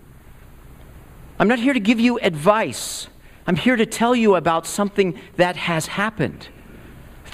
I'm 1.39 1.49
not 1.49 1.59
here 1.59 1.75
to 1.75 1.81
give 1.81 2.01
you 2.01 2.19
advice. 2.21 3.09
I'm 3.47 3.57
here 3.57 3.77
to 3.77 3.85
tell 3.85 4.17
you 4.17 4.37
about 4.37 4.67
something 4.67 5.19
that 5.37 5.57
has 5.57 5.87
happened. 5.87 6.49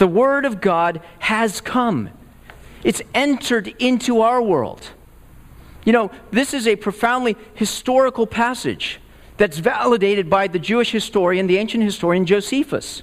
The 0.01 0.07
Word 0.07 0.47
of 0.47 0.63
God 0.63 1.03
has 1.19 1.61
come, 1.61 2.09
it's 2.83 3.03
entered 3.13 3.69
into 3.79 4.23
our 4.23 4.41
world. 4.41 4.93
You 5.85 5.93
know, 5.93 6.11
this 6.31 6.55
is 6.55 6.67
a 6.67 6.77
profoundly 6.77 7.37
historical 7.53 8.27
passage 8.27 8.99
that's 9.37 9.59
validated 9.59 10.31
by 10.31 10.47
the 10.47 10.59
Jewish 10.59 10.91
historian, 10.91 11.49
the 11.49 11.59
ancient 11.59 11.85
historian 11.85 12.25
Josephus. 12.25 13.03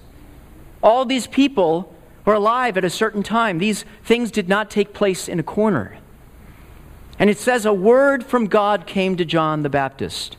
All 0.82 1.06
these 1.06 1.28
people 1.28 1.96
were 2.26 2.34
alive 2.34 2.78
at 2.78 2.84
a 2.84 2.90
certain 2.90 3.22
time. 3.22 3.60
These 3.60 3.86
things 4.04 4.32
did 4.32 4.50
not 4.50 4.72
take 4.72 4.92
place 4.92 5.30
in 5.30 5.40
a 5.40 5.44
corner. 5.44 6.00
And 7.20 7.30
it 7.30 7.38
says, 7.38 7.68
A 7.68 7.74
word 7.74 8.26
from 8.26 8.48
God 8.48 8.88
came 8.88 9.18
to 9.18 9.26
John 9.26 9.62
the 9.62 9.70
Baptist. 9.70 10.36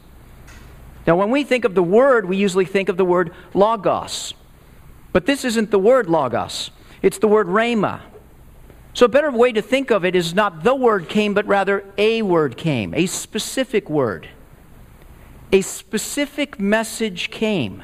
Now, 1.07 1.15
when 1.15 1.31
we 1.31 1.45
think 1.45 1.65
of 1.65 1.77
the 1.77 1.85
word, 1.85 2.29
we 2.29 2.37
usually 2.37 2.65
think 2.65 2.89
of 2.89 2.97
the 2.97 3.05
word 3.05 3.33
logos. 3.55 4.35
But 5.13 5.27
this 5.27 5.45
isn't 5.45 5.71
the 5.71 5.79
word 5.79 6.09
logos, 6.09 6.71
it's 7.03 7.19
the 7.19 7.29
word 7.29 7.47
rhema. 7.47 8.01
So, 8.95 9.07
a 9.07 9.09
better 9.09 9.31
way 9.31 9.53
to 9.53 9.63
think 9.63 9.91
of 9.91 10.05
it 10.05 10.17
is 10.17 10.35
not 10.35 10.65
the 10.65 10.75
word 10.75 11.09
came, 11.09 11.33
but 11.33 11.47
rather 11.47 11.85
a 11.97 12.23
word 12.23 12.57
came, 12.57 12.95
a 12.95 13.07
specific 13.07 13.89
word 13.89 14.29
a 15.53 15.61
specific 15.63 16.61
message 16.61 17.31
came. 17.31 17.83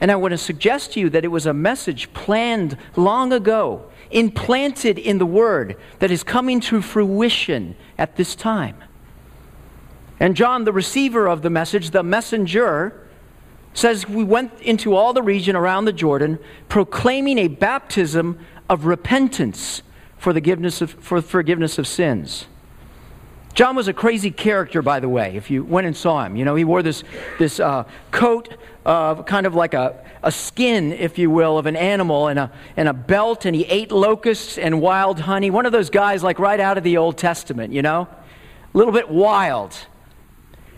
And 0.00 0.10
I 0.10 0.16
want 0.16 0.32
to 0.32 0.38
suggest 0.38 0.92
to 0.92 1.00
you 1.00 1.10
that 1.10 1.24
it 1.24 1.28
was 1.28 1.46
a 1.46 1.54
message 1.54 2.12
planned 2.12 2.76
long 2.96 3.32
ago, 3.32 3.90
implanted 4.10 4.98
in 4.98 5.18
the 5.18 5.26
Word, 5.26 5.76
that 6.00 6.10
is 6.10 6.22
coming 6.22 6.60
to 6.60 6.82
fruition 6.82 7.76
at 7.96 8.16
this 8.16 8.34
time. 8.34 8.76
And 10.20 10.36
John, 10.36 10.64
the 10.64 10.72
receiver 10.72 11.26
of 11.26 11.42
the 11.42 11.50
message, 11.50 11.90
the 11.90 12.02
messenger, 12.02 13.03
says, 13.74 14.08
We 14.08 14.24
went 14.24 14.52
into 14.60 14.94
all 14.94 15.12
the 15.12 15.22
region 15.22 15.54
around 15.54 15.84
the 15.84 15.92
Jordan, 15.92 16.38
proclaiming 16.68 17.38
a 17.38 17.48
baptism 17.48 18.38
of 18.70 18.86
repentance 18.86 19.82
for 20.16 20.32
the 20.32 20.40
forgiveness 20.40 20.80
of, 20.80 20.92
for 20.92 21.20
forgiveness 21.20 21.78
of 21.78 21.86
sins. 21.86 22.46
John 23.54 23.76
was 23.76 23.86
a 23.86 23.92
crazy 23.92 24.32
character, 24.32 24.82
by 24.82 24.98
the 24.98 25.08
way, 25.08 25.36
if 25.36 25.48
you 25.48 25.62
went 25.62 25.86
and 25.86 25.96
saw 25.96 26.24
him. 26.24 26.34
You 26.34 26.44
know, 26.44 26.56
he 26.56 26.64
wore 26.64 26.82
this, 26.82 27.04
this 27.38 27.60
uh, 27.60 27.84
coat 28.10 28.56
of 28.84 29.26
kind 29.26 29.46
of 29.46 29.54
like 29.54 29.74
a, 29.74 30.04
a 30.24 30.32
skin, 30.32 30.92
if 30.92 31.18
you 31.18 31.30
will, 31.30 31.56
of 31.56 31.66
an 31.66 31.76
animal 31.76 32.26
and 32.26 32.38
a, 32.38 32.50
and 32.76 32.88
a 32.88 32.92
belt, 32.92 33.44
and 33.44 33.54
he 33.54 33.64
ate 33.66 33.92
locusts 33.92 34.58
and 34.58 34.80
wild 34.80 35.20
honey. 35.20 35.50
One 35.50 35.66
of 35.66 35.72
those 35.72 35.88
guys, 35.88 36.22
like 36.24 36.40
right 36.40 36.58
out 36.58 36.78
of 36.78 36.84
the 36.84 36.96
Old 36.96 37.16
Testament, 37.16 37.72
you 37.72 37.82
know? 37.82 38.08
A 38.74 38.76
little 38.76 38.92
bit 38.92 39.08
wild. 39.08 39.76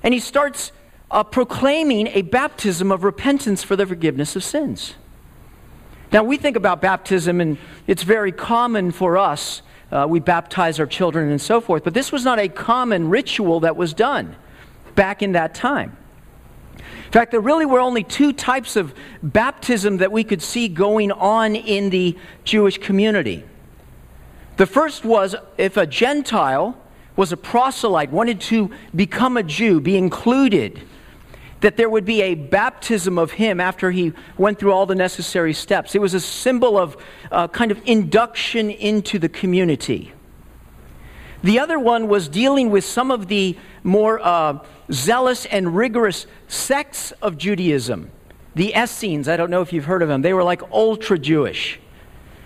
And 0.03 0.12
he 0.12 0.21
starts 0.21 0.71
uh, 1.17 1.25
proclaiming 1.25 2.09
a 2.09 2.21
baptism 2.21 2.93
of 2.93 3.03
repentance 3.03 3.63
for 3.63 3.75
the 3.75 3.87
forgiveness 3.87 4.37
of 4.37 4.45
sins. 4.45 4.97
Now, 6.13 6.23
we 6.23 6.37
think 6.37 6.57
about 6.57 6.83
baptism, 6.83 7.41
and 7.41 7.57
it's 7.87 8.03
very 8.03 8.31
common 8.31 8.91
for 8.91 9.17
us 9.17 9.63
uh, 9.91 10.07
we 10.07 10.21
baptize 10.21 10.79
our 10.79 10.87
children 10.87 11.31
and 11.31 11.41
so 11.41 11.61
forth. 11.61 11.85
But 11.85 11.95
this 11.95 12.13
was 12.13 12.23
not 12.23 12.39
a 12.39 12.49
common 12.49 13.09
ritual 13.09 13.61
that 13.61 13.77
was 13.77 13.95
done 13.95 14.37
back 14.95 15.23
in 15.23 15.33
that 15.33 15.55
time. 15.55 15.97
In 16.77 17.13
fact, 17.13 17.31
there 17.31 17.41
really 17.41 17.65
were 17.65 17.81
only 17.81 18.05
two 18.05 18.35
types 18.35 18.77
of 18.77 18.93
baptism 19.23 19.97
that 19.99 20.13
we 20.13 20.23
could 20.23 20.43
see 20.43 20.69
going 20.69 21.13
on 21.13 21.57
in 21.57 21.89
the 21.89 22.19
Jewish 22.45 22.77
community. 22.77 23.43
The 24.59 24.67
first 24.67 25.05
was 25.05 25.35
if 25.57 25.79
a 25.79 25.87
Gentile 25.87 26.77
was 27.15 27.33
a 27.33 27.39
proselyte, 27.39 28.11
wanted 28.11 28.41
to 28.43 28.71
become 28.95 29.39
a 29.39 29.43
Jew, 29.43 29.81
be 29.81 29.97
included 29.97 30.83
that 31.67 31.77
there 31.77 31.91
would 31.91 32.05
be 32.05 32.23
a 32.23 32.37
baptism 32.37 33.19
of 33.19 33.33
him 33.33 33.59
after 33.59 33.91
he 33.91 34.13
went 34.39 34.57
through 34.57 34.71
all 34.71 34.87
the 34.87 34.95
necessary 34.95 35.53
steps. 35.53 35.97
It 35.97 36.01
was 36.01 36.15
a 36.15 36.21
symbol 36.21 36.79
of 36.79 36.97
uh, 37.33 37.49
kind 37.49 37.73
of 37.73 37.83
induction 37.85 38.71
into 38.71 39.19
the 39.19 39.29
community. 39.29 40.13
The 41.43 41.59
other 41.59 41.81
one 41.81 42.07
was 42.07 42.29
dealing 42.29 42.71
with 42.71 42.85
some 42.85 43.11
of 43.11 43.27
the 43.27 43.59
more 43.83 44.21
uh, 44.25 44.61
zealous 44.93 45.45
and 45.47 45.75
rigorous 45.75 46.29
sects 46.47 47.11
of 47.21 47.37
Judaism. 47.37 48.13
The 48.55 48.73
Essenes, 48.73 49.29
I 49.29 49.37
don't 49.37 49.51
know 49.51 49.61
if 49.61 49.73
you've 49.73 49.87
heard 49.87 50.03
of 50.03 50.09
them, 50.09 50.23
they 50.23 50.35
were 50.35 50.45
like 50.45 50.63
ultra 50.71 51.19
Jewish. 51.19 51.81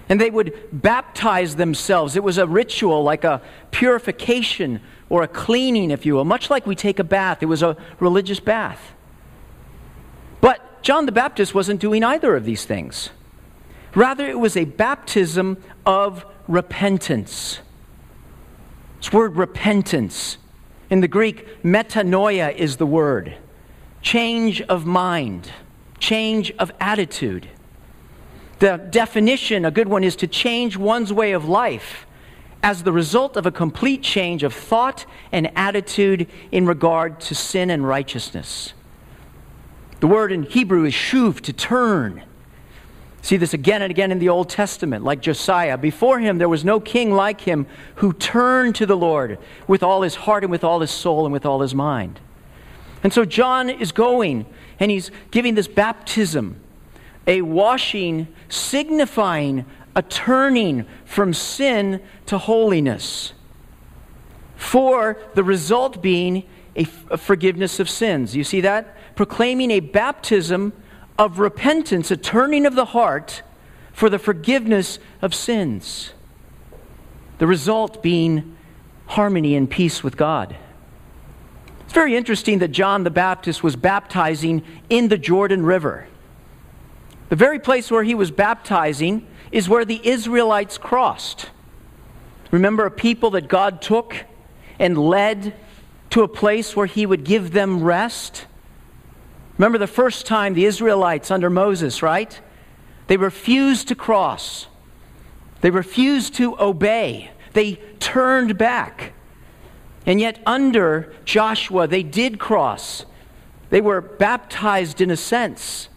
And 0.09 0.19
they 0.19 0.31
would 0.31 0.55
baptize 0.73 1.57
themselves. 1.57 2.17
It 2.17 2.25
was 2.25 2.39
a 2.39 2.47
ritual, 2.47 3.03
like 3.03 3.25
a 3.25 3.43
purification 3.71 4.81
or 5.11 5.23
a 5.23 5.29
cleaning, 5.29 5.91
if 5.91 6.07
you 6.07 6.15
will, 6.15 6.25
much 6.25 6.49
like 6.49 6.67
we 6.67 6.75
take 6.75 6.99
a 6.99 7.05
bath. 7.05 7.43
It 7.43 7.47
was 7.47 7.63
a 7.63 7.77
religious 7.99 8.41
bath. 8.41 8.95
John 10.83 11.07
the 11.07 11.13
Baptist 11.13 11.55
wasn't 11.55 11.81
doing 11.81 12.03
either 12.03 12.35
of 12.37 12.45
these 12.45 12.65
things. 12.65 13.11
Rather, 13.95 14.27
it 14.27 14.39
was 14.39 14.57
a 14.57 14.65
baptism 14.65 15.59
of 15.85 16.25
repentance. 16.47 17.61
This 18.99 19.13
word 19.13 19.37
repentance. 19.37 20.39
In 20.91 21.01
the 21.01 21.09
Greek, 21.09 21.63
metanoia 21.63 22.55
is 22.55 22.77
the 22.77 22.87
word. 22.87 23.37
Change 24.03 24.63
of 24.63 24.87
mind, 24.87 25.51
change 25.99 26.53
of 26.59 26.73
attitude. 26.81 27.49
The 28.59 28.77
definition, 28.77 29.65
a 29.65 29.71
good 29.71 29.89
one, 29.89 30.05
is 30.05 30.17
to 30.17 30.27
change 30.27 30.77
one's 30.77 31.13
way 31.13 31.33
of 31.33 31.49
life 31.49 32.07
as 32.63 32.83
the 32.83 32.93
result 32.93 33.37
of 33.37 33.47
a 33.47 33.51
complete 33.51 34.03
change 34.03 34.43
of 34.43 34.53
thought 34.53 35.07
and 35.33 35.51
attitude 35.57 36.27
in 36.53 36.67
regard 36.67 37.21
to 37.21 37.35
sin 37.35 37.71
and 37.71 37.87
righteousness. 37.87 38.75
The 40.01 40.07
word 40.07 40.33
in 40.33 40.45
Hebrew 40.45 40.85
is 40.85 40.95
shuv, 40.95 41.41
to 41.43 41.53
turn. 41.53 42.23
See 43.23 43.37
this 43.37 43.53
again 43.53 43.83
and 43.83 43.91
again 43.91 44.11
in 44.11 44.19
the 44.19 44.31
Old 44.31 44.49
Testament, 44.49 45.05
like 45.05 45.21
Josiah. 45.21 45.77
Before 45.77 46.19
him, 46.19 46.39
there 46.39 46.49
was 46.49 46.65
no 46.65 46.81
king 46.81 47.13
like 47.13 47.43
him 47.43 47.67
who 47.97 48.15
turned 48.15 48.75
to 48.77 48.87
the 48.87 48.97
Lord 48.97 49.39
with 49.69 49.83
all 49.83 50.03
his 50.03 50.15
heart 50.15 50.43
and 50.43 50.51
with 50.51 50.65
all 50.65 50.81
his 50.81 50.91
soul 50.91 51.27
and 51.27 51.33
with 51.33 51.45
all 51.45 51.61
his 51.61 51.75
mind. 51.75 52.19
And 53.05 53.13
so 53.13 53.27
John 53.27 53.69
is 53.69 53.93
going 53.93 54.47
and 54.79 54.91
he's 54.91 55.11
giving 55.31 55.55
this 55.55 55.69
baptism, 55.69 56.57
a 57.27 57.43
washing 57.43 58.29
signifying 58.49 59.67
a 59.95 60.03
turning 60.03 60.87
from 61.05 61.35
sin 61.35 62.01
to 62.27 62.39
holiness. 62.39 63.35
For 64.57 65.19
the 65.35 65.45
result 65.45 66.03
being 66.03 66.45
a, 66.77 66.85
forgiveness 66.85 67.81
of 67.81 67.91
sins. 67.91 68.37
You 68.37 68.45
see 68.45 68.61
that? 68.63 68.97
Proclaiming 69.21 69.71
a 69.71 69.81
baptism 69.81 70.73
of 71.19 71.39
repentance, 71.39 72.11
a 72.11 72.17
turning 72.17 72.65
of 72.65 72.75
the 72.75 72.87
heart 72.87 73.43
for 73.93 74.09
the 74.09 74.19
forgiveness 74.19 74.99
of 75.21 75.35
sins. 75.35 76.15
The 77.37 77.47
result 77.47 78.03
being 78.03 78.57
harmony 79.09 79.55
and 79.57 79.69
peace 79.71 80.03
with 80.03 80.17
God. 80.17 80.57
It's 81.81 81.93
very 81.93 82.17
interesting 82.17 82.61
that 82.61 82.69
John 82.69 83.05
the 83.05 83.11
Baptist 83.11 83.63
was 83.63 83.77
baptizing 83.77 84.63
in 84.89 85.09
the 85.09 85.19
Jordan 85.19 85.67
River. 85.67 86.09
The 87.29 87.37
very 87.37 87.59
place 87.59 87.91
where 87.91 88.05
he 88.05 88.15
was 88.15 88.31
baptizing 88.31 89.27
is 89.53 89.69
where 89.69 89.85
the 89.85 90.01
Israelites 90.03 90.79
crossed. 90.79 91.51
Remember 92.51 92.87
a 92.87 92.91
people 92.91 93.33
that 93.33 93.49
God 93.49 93.83
took 93.83 94.17
and 94.79 94.97
led 94.97 95.55
to 96.09 96.23
a 96.23 96.29
place 96.29 96.75
where 96.75 96.87
he 96.87 97.05
would 97.05 97.25
give 97.25 97.51
them 97.51 97.85
rest? 97.85 98.47
Remember 99.61 99.77
the 99.77 99.87
first 99.87 100.25
time 100.25 100.55
the 100.55 100.65
Israelites 100.65 101.31
under 101.31 101.51
Moses, 101.51 102.03
right? 102.03 102.41
They 103.09 103.19
refused 103.19 103.89
to 103.89 103.95
cross, 103.95 104.69
they 105.61 105.69
refused 105.69 106.35
to 106.37 106.59
obey, 106.59 107.31
they 107.53 107.75
turned 107.99 108.57
back. 108.57 109.13
And 110.07 110.19
yet, 110.19 110.41
under 110.47 111.13
Joshua, 111.27 111.87
they 111.87 112.03
did 112.03 112.39
cross. 112.39 113.05
They 113.69 113.83
were 113.83 114.01
baptized 114.01 115.03
in 115.03 115.11
a 115.11 115.17
sense, 115.17 115.91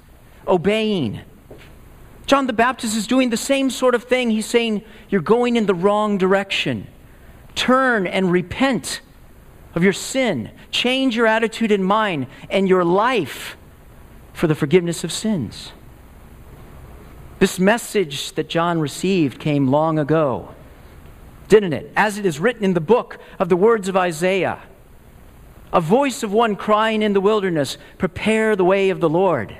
obeying. 0.45 1.21
John 2.25 2.47
the 2.47 2.53
Baptist 2.53 2.97
is 2.97 3.07
doing 3.07 3.29
the 3.29 3.37
same 3.37 3.69
sort 3.69 3.95
of 3.95 4.03
thing. 4.03 4.29
He's 4.29 4.45
saying, 4.45 4.83
You're 5.07 5.21
going 5.21 5.55
in 5.55 5.67
the 5.67 5.73
wrong 5.73 6.17
direction. 6.17 6.87
Turn 7.55 8.07
and 8.07 8.29
repent 8.29 8.99
of 9.75 9.83
your 9.83 9.93
sin. 9.93 10.51
Change 10.71 11.15
your 11.15 11.27
attitude 11.27 11.71
and 11.71 11.85
mind 11.85 12.27
and 12.49 12.67
your 12.67 12.83
life 12.83 13.57
for 14.33 14.47
the 14.47 14.55
forgiveness 14.55 15.03
of 15.03 15.11
sins. 15.11 15.71
This 17.39 17.59
message 17.59 18.33
that 18.33 18.49
John 18.49 18.79
received 18.79 19.39
came 19.39 19.67
long 19.67 19.99
ago, 19.99 20.55
didn't 21.47 21.73
it? 21.73 21.91
As 21.95 22.17
it 22.17 22.25
is 22.25 22.39
written 22.39 22.63
in 22.63 22.73
the 22.73 22.81
book 22.81 23.17
of 23.39 23.49
the 23.49 23.57
words 23.57 23.87
of 23.87 23.97
Isaiah 23.97 24.61
a 25.73 25.81
voice 25.81 26.21
of 26.21 26.31
one 26.31 26.55
crying 26.55 27.01
in 27.01 27.13
the 27.13 27.19
wilderness, 27.19 27.79
Prepare 27.97 28.55
the 28.55 28.63
way 28.63 28.91
of 28.91 28.99
the 28.99 29.09
Lord, 29.09 29.57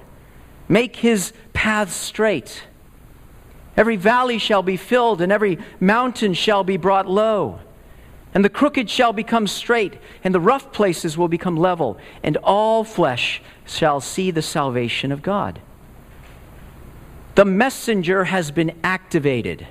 make 0.69 0.97
his 0.97 1.33
paths 1.53 1.95
straight. 1.95 2.63
Every 3.75 3.95
valley 3.95 4.37
shall 4.37 4.61
be 4.61 4.77
filled, 4.77 5.21
and 5.21 5.31
every 5.31 5.57
mountain 5.79 6.35
shall 6.35 6.63
be 6.63 6.77
brought 6.77 7.09
low 7.09 7.59
And 8.33 8.43
the 8.43 8.49
crooked 8.49 8.89
shall 8.89 9.13
become 9.13 9.45
straight, 9.45 9.99
and 10.23 10.33
the 10.33 10.39
rough 10.39 10.71
places 10.71 11.17
will 11.17 11.27
become 11.27 11.55
level, 11.55 11.97
and 12.23 12.37
all 12.37 12.83
flesh 12.83 13.41
shall 13.65 14.01
see 14.01 14.31
the 14.31 14.41
salvation 14.41 15.11
of 15.11 15.21
God. 15.21 15.61
The 17.35 17.45
messenger 17.45 18.25
has 18.25 18.51
been 18.51 18.75
activated. 18.83 19.67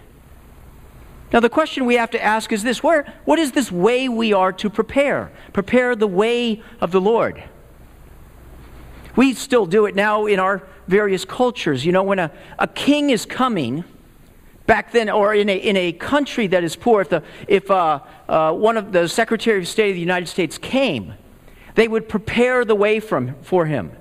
Now, 1.33 1.41
the 1.41 1.49
question 1.49 1.87
we 1.87 1.95
have 1.95 2.11
to 2.11 2.23
ask 2.23 2.53
is 2.53 2.63
this 2.63 2.83
Where, 2.83 3.13
What 3.25 3.39
is 3.39 3.53
this 3.53 3.73
way 3.73 4.09
we 4.09 4.33
are 4.33 4.53
to 4.53 4.71
prepare? 4.71 5.33
Prepare 5.53 5.97
the 5.97 6.07
way 6.07 6.63
of 6.81 6.93
the 6.93 7.01
Lord. 7.01 7.43
We 9.17 9.35
still 9.35 9.67
do 9.67 9.87
it 9.87 9.95
now 9.95 10.27
in 10.27 10.39
our 10.39 10.63
various 10.89 11.25
cultures. 11.25 11.85
You 11.85 11.93
know, 11.93 12.03
when 12.03 12.19
a, 12.19 12.31
a 12.59 12.67
king 12.67 13.11
is 13.11 13.27
coming, 13.27 13.85
back 14.73 14.91
then, 14.91 15.11
or 15.11 15.35
in 15.35 15.51
a, 15.51 15.55
in 15.55 15.77
a 15.77 15.93
country 15.93 16.47
that 16.47 16.65
is 16.65 16.77
poor, 16.77 17.03
if, 17.03 17.11
the, 17.11 17.23
if 17.47 17.71
uh, 17.71 18.01
uh, 18.27 18.55
one 18.55 18.79
of 18.79 18.91
the 18.91 19.07
Secretary 19.07 19.59
of 19.59 19.69
State 19.69 19.91
of 19.91 19.97
the 19.97 20.01
United 20.01 20.29
States 20.29 20.57
came, 20.57 21.13
they 21.75 21.87
would 21.87 22.09
prepare 22.09 22.65
the 22.65 22.75
way 22.75 22.99
from, 22.99 23.35
for 23.43 23.67
him. 23.67 23.93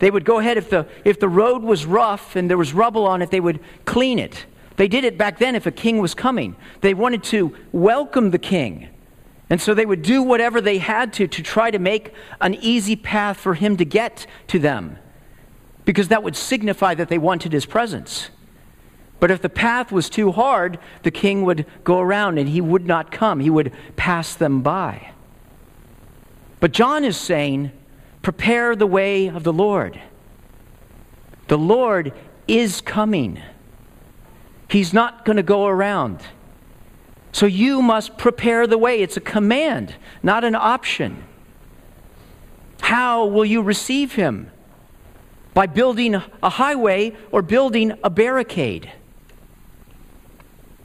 They 0.00 0.10
would 0.10 0.24
go 0.24 0.40
ahead, 0.40 0.56
if 0.56 0.70
the, 0.70 0.88
if 1.04 1.20
the 1.20 1.28
road 1.28 1.62
was 1.62 1.86
rough 1.86 2.34
and 2.34 2.50
there 2.50 2.58
was 2.58 2.74
rubble 2.74 3.06
on 3.06 3.22
it, 3.22 3.30
they 3.30 3.38
would 3.38 3.60
clean 3.84 4.18
it. 4.18 4.44
They 4.74 4.88
did 4.88 5.04
it 5.04 5.16
back 5.16 5.38
then 5.38 5.54
if 5.54 5.66
a 5.66 5.70
king 5.70 5.98
was 5.98 6.14
coming. 6.14 6.56
They 6.80 6.94
wanted 6.94 7.22
to 7.34 7.54
welcome 7.70 8.32
the 8.32 8.40
king. 8.40 8.88
And 9.50 9.60
so 9.60 9.72
they 9.72 9.86
would 9.86 10.02
do 10.02 10.20
whatever 10.20 10.60
they 10.60 10.78
had 10.78 11.12
to 11.12 11.28
to 11.28 11.42
try 11.44 11.70
to 11.70 11.78
make 11.78 12.12
an 12.40 12.54
easy 12.54 12.96
path 12.96 13.36
for 13.36 13.54
him 13.54 13.76
to 13.76 13.84
get 13.84 14.26
to 14.48 14.58
them, 14.58 14.98
because 15.84 16.08
that 16.08 16.24
would 16.24 16.34
signify 16.34 16.92
that 16.96 17.08
they 17.08 17.18
wanted 17.18 17.52
his 17.52 17.66
presence. 17.66 18.30
But 19.22 19.30
if 19.30 19.40
the 19.40 19.48
path 19.48 19.92
was 19.92 20.10
too 20.10 20.32
hard, 20.32 20.80
the 21.04 21.12
king 21.12 21.44
would 21.44 21.64
go 21.84 22.00
around 22.00 22.38
and 22.38 22.48
he 22.48 22.60
would 22.60 22.88
not 22.88 23.12
come. 23.12 23.38
He 23.38 23.50
would 23.50 23.72
pass 23.94 24.34
them 24.34 24.62
by. 24.62 25.12
But 26.58 26.72
John 26.72 27.04
is 27.04 27.16
saying, 27.16 27.70
prepare 28.22 28.74
the 28.74 28.84
way 28.84 29.28
of 29.28 29.44
the 29.44 29.52
Lord. 29.52 30.00
The 31.46 31.56
Lord 31.56 32.12
is 32.48 32.80
coming. 32.80 33.40
He's 34.68 34.92
not 34.92 35.24
going 35.24 35.36
to 35.36 35.44
go 35.44 35.68
around. 35.68 36.22
So 37.30 37.46
you 37.46 37.80
must 37.80 38.18
prepare 38.18 38.66
the 38.66 38.76
way. 38.76 39.02
It's 39.02 39.16
a 39.16 39.20
command, 39.20 39.94
not 40.24 40.42
an 40.42 40.56
option. 40.56 41.22
How 42.80 43.26
will 43.26 43.44
you 43.44 43.62
receive 43.62 44.16
him? 44.16 44.50
By 45.54 45.66
building 45.66 46.16
a 46.16 46.50
highway 46.50 47.14
or 47.30 47.40
building 47.40 47.92
a 48.02 48.10
barricade. 48.10 48.90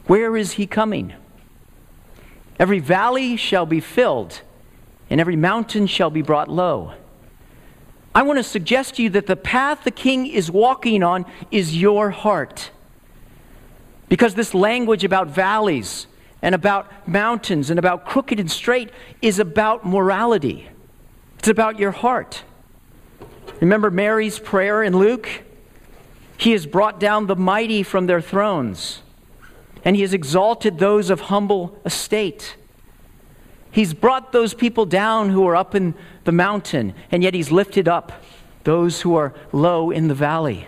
Where 0.08 0.36
is 0.36 0.54
he 0.54 0.66
coming? 0.66 1.14
Every 2.60 2.80
valley 2.80 3.36
shall 3.36 3.66
be 3.66 3.80
filled, 3.80 4.42
and 5.10 5.22
every 5.22 5.36
mountain 5.36 5.86
shall 5.86 6.10
be 6.10 6.22
brought 6.22 6.50
low. 6.50 6.94
I 8.16 8.24
want 8.24 8.40
to 8.40 8.44
suggest 8.44 8.96
to 8.96 9.04
you 9.04 9.10
that 9.12 9.28
the 9.28 9.36
path 9.36 9.84
the 9.84 9.92
king 9.92 10.26
is 10.26 10.50
walking 10.50 11.04
on 11.04 11.26
is 11.52 11.78
your 11.78 12.10
heart. 12.10 12.72
Because 14.10 14.34
this 14.34 14.54
language 14.54 15.04
about 15.04 15.28
valleys 15.28 16.08
and 16.42 16.56
about 16.56 17.08
mountains 17.08 17.70
and 17.70 17.78
about 17.78 18.06
crooked 18.06 18.40
and 18.40 18.50
straight 18.50 18.90
is 19.22 19.38
about 19.38 19.86
morality, 19.86 20.70
it's 21.38 21.48
about 21.48 21.78
your 21.78 21.92
heart. 21.92 22.44
Remember 23.60 23.92
Mary's 23.92 24.40
prayer 24.40 24.82
in 24.82 24.98
Luke? 24.98 25.44
He 26.38 26.52
has 26.52 26.66
brought 26.66 27.00
down 27.00 27.28
the 27.28 27.36
mighty 27.36 27.84
from 27.84 28.08
their 28.08 28.22
thrones, 28.22 29.02
and 29.84 29.96
he 29.96 30.02
has 30.02 30.14
exalted 30.14 30.80
those 30.80 31.10
of 31.10 31.22
humble 31.22 31.78
estate. 31.86 32.56
He's 33.72 33.94
brought 33.94 34.32
those 34.32 34.54
people 34.54 34.86
down 34.86 35.30
who 35.30 35.46
are 35.48 35.56
up 35.56 35.76
in 35.76 35.94
the 36.24 36.32
mountain, 36.32 36.94
and 37.12 37.24
yet 37.24 37.34
he's 37.34 37.52
lifted 37.52 37.88
up 37.88 38.12
those 38.64 39.02
who 39.02 39.16
are 39.16 39.34
low 39.52 39.92
in 39.92 40.08
the 40.08 40.16
valley 40.16 40.68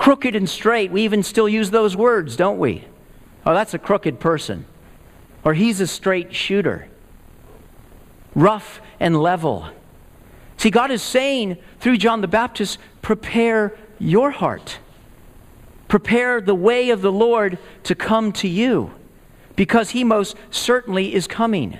crooked 0.00 0.34
and 0.34 0.48
straight. 0.48 0.90
We 0.90 1.02
even 1.02 1.22
still 1.22 1.46
use 1.46 1.70
those 1.70 1.94
words, 1.94 2.34
don't 2.34 2.58
we? 2.58 2.86
Oh, 3.44 3.52
that's 3.52 3.74
a 3.74 3.78
crooked 3.78 4.18
person. 4.18 4.64
Or 5.44 5.52
he's 5.52 5.78
a 5.78 5.86
straight 5.86 6.34
shooter. 6.34 6.88
Rough 8.34 8.80
and 8.98 9.20
level. 9.20 9.68
See, 10.56 10.70
God 10.70 10.90
is 10.90 11.02
saying 11.02 11.58
through 11.80 11.98
John 11.98 12.22
the 12.22 12.28
Baptist, 12.28 12.78
prepare 13.02 13.76
your 13.98 14.30
heart. 14.30 14.78
Prepare 15.90 16.40
the 16.40 16.54
way 16.54 16.90
of 16.90 17.02
the 17.02 17.10
Lord 17.10 17.58
to 17.82 17.96
come 17.96 18.30
to 18.34 18.46
you 18.46 18.92
because 19.56 19.90
he 19.90 20.04
most 20.04 20.36
certainly 20.48 21.12
is 21.12 21.26
coming. 21.26 21.78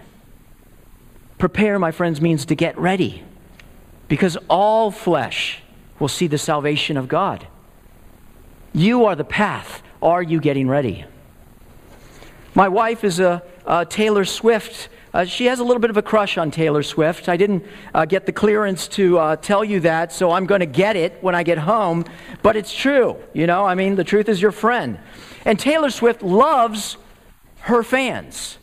Prepare, 1.38 1.79
my 1.79 1.92
friends, 1.92 2.20
means 2.20 2.44
to 2.46 2.57
get 2.57 2.77
ready 2.77 3.23
because 4.09 4.37
all 4.49 4.90
flesh 4.90 5.62
will 6.01 6.09
see 6.09 6.27
the 6.27 6.38
salvation 6.38 6.96
of 6.96 7.07
God. 7.07 7.46
You 8.73 9.05
are 9.05 9.14
the 9.14 9.23
path. 9.23 9.81
Are 10.03 10.25
you 10.25 10.40
getting 10.40 10.66
ready? 10.66 11.05
My 12.53 12.66
wife 12.66 13.05
is 13.05 13.20
a, 13.20 13.44
a 13.64 13.87
Taylor 13.87 14.25
Swift. 14.25 14.88
Uh, 15.12 15.25
she 15.25 15.46
has 15.46 15.59
a 15.59 15.64
little 15.64 15.81
bit 15.81 15.90
of 15.90 15.96
a 15.96 16.03
crush 16.03 16.38
on 16.38 16.53
Taylor 16.53 16.85
Swift. 16.85 17.29
I 17.29 17.37
didn't 17.37 17.64
uh, 17.92 18.05
get 18.05 18.27
the 18.27 18.33
clearance 18.33 18.87
to 18.88 19.18
uh, 19.18 19.37
tell 19.37 19.64
you 19.64 19.81
that, 19.81 20.12
so 20.12 20.31
I'm 20.31 20.46
going 20.46 20.61
to 20.61 20.66
get 20.66 20.94
it 20.94 21.18
when 21.20 21.35
I 21.35 21.42
get 21.42 21.59
home. 21.59 22.05
But 22.42 22.55
it's 22.55 22.73
true. 22.73 23.16
You 23.33 23.49
know, 23.49 23.66
I 23.66 23.75
mean, 23.75 23.96
the 23.96 24.05
truth 24.05 24.29
is 24.29 24.40
your 24.40 24.53
friend. 24.53 25.01
And 25.44 25.59
Taylor 25.59 25.90
Swift 25.90 26.23
loves 26.23 26.96
her 27.62 27.83
fans. 27.83 28.59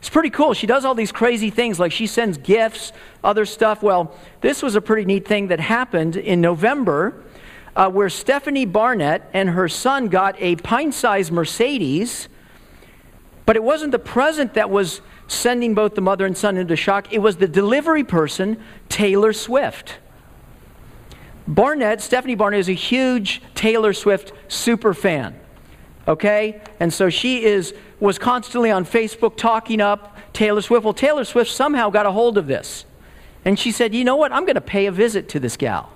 It's 0.00 0.10
pretty 0.10 0.30
cool. 0.30 0.54
She 0.54 0.66
does 0.66 0.84
all 0.84 0.96
these 0.96 1.12
crazy 1.12 1.50
things, 1.50 1.78
like 1.78 1.92
she 1.92 2.08
sends 2.08 2.36
gifts, 2.36 2.92
other 3.22 3.44
stuff. 3.44 3.80
Well, 3.80 4.18
this 4.40 4.60
was 4.60 4.74
a 4.74 4.80
pretty 4.80 5.04
neat 5.04 5.28
thing 5.28 5.46
that 5.48 5.60
happened 5.60 6.16
in 6.16 6.40
November 6.40 7.22
uh, 7.76 7.88
where 7.88 8.08
Stephanie 8.08 8.66
Barnett 8.66 9.30
and 9.32 9.50
her 9.50 9.68
son 9.68 10.08
got 10.08 10.34
a 10.40 10.56
pint 10.56 10.94
sized 10.94 11.30
Mercedes, 11.30 12.28
but 13.46 13.54
it 13.54 13.62
wasn't 13.62 13.92
the 13.92 14.00
present 14.00 14.54
that 14.54 14.68
was 14.68 15.00
sending 15.26 15.74
both 15.74 15.94
the 15.94 16.00
mother 16.00 16.26
and 16.26 16.36
son 16.36 16.56
into 16.56 16.76
shock, 16.76 17.12
it 17.12 17.18
was 17.18 17.36
the 17.36 17.48
delivery 17.48 18.04
person, 18.04 18.62
Taylor 18.88 19.32
Swift. 19.32 19.96
Barnett, 21.46 22.00
Stephanie 22.00 22.34
Barnett, 22.34 22.60
is 22.60 22.68
a 22.68 22.74
huge 22.74 23.42
Taylor 23.54 23.92
Swift 23.92 24.32
super 24.48 24.94
fan. 24.94 25.38
Okay? 26.06 26.60
And 26.80 26.92
so 26.92 27.10
she 27.10 27.44
is 27.44 27.74
was 28.00 28.18
constantly 28.18 28.70
on 28.70 28.84
Facebook 28.84 29.36
talking 29.36 29.80
up 29.80 30.16
Taylor 30.32 30.60
Swift. 30.60 30.84
Well, 30.84 30.94
Taylor 30.94 31.24
Swift 31.24 31.50
somehow 31.50 31.88
got 31.90 32.04
a 32.04 32.10
hold 32.10 32.36
of 32.36 32.46
this. 32.46 32.84
And 33.44 33.58
she 33.58 33.70
said, 33.70 33.94
You 33.94 34.04
know 34.04 34.16
what? 34.16 34.32
I'm 34.32 34.44
going 34.44 34.56
to 34.56 34.60
pay 34.60 34.86
a 34.86 34.92
visit 34.92 35.28
to 35.30 35.40
this 35.40 35.56
gal. 35.56 35.91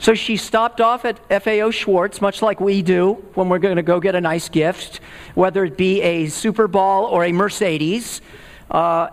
So 0.00 0.14
she 0.14 0.38
stopped 0.38 0.80
off 0.80 1.04
at 1.04 1.18
FAO 1.42 1.70
Schwarz, 1.70 2.22
much 2.22 2.40
like 2.40 2.58
we 2.58 2.80
do 2.80 3.22
when 3.34 3.50
we're 3.50 3.58
going 3.58 3.76
to 3.76 3.82
go 3.82 4.00
get 4.00 4.14
a 4.14 4.20
nice 4.20 4.48
gift, 4.48 5.00
whether 5.34 5.62
it 5.62 5.76
be 5.76 6.00
a 6.00 6.28
Super 6.28 6.66
Ball 6.66 7.04
or 7.04 7.26
a 7.26 7.32
Mercedes. 7.32 8.22
Uh, 8.70 9.08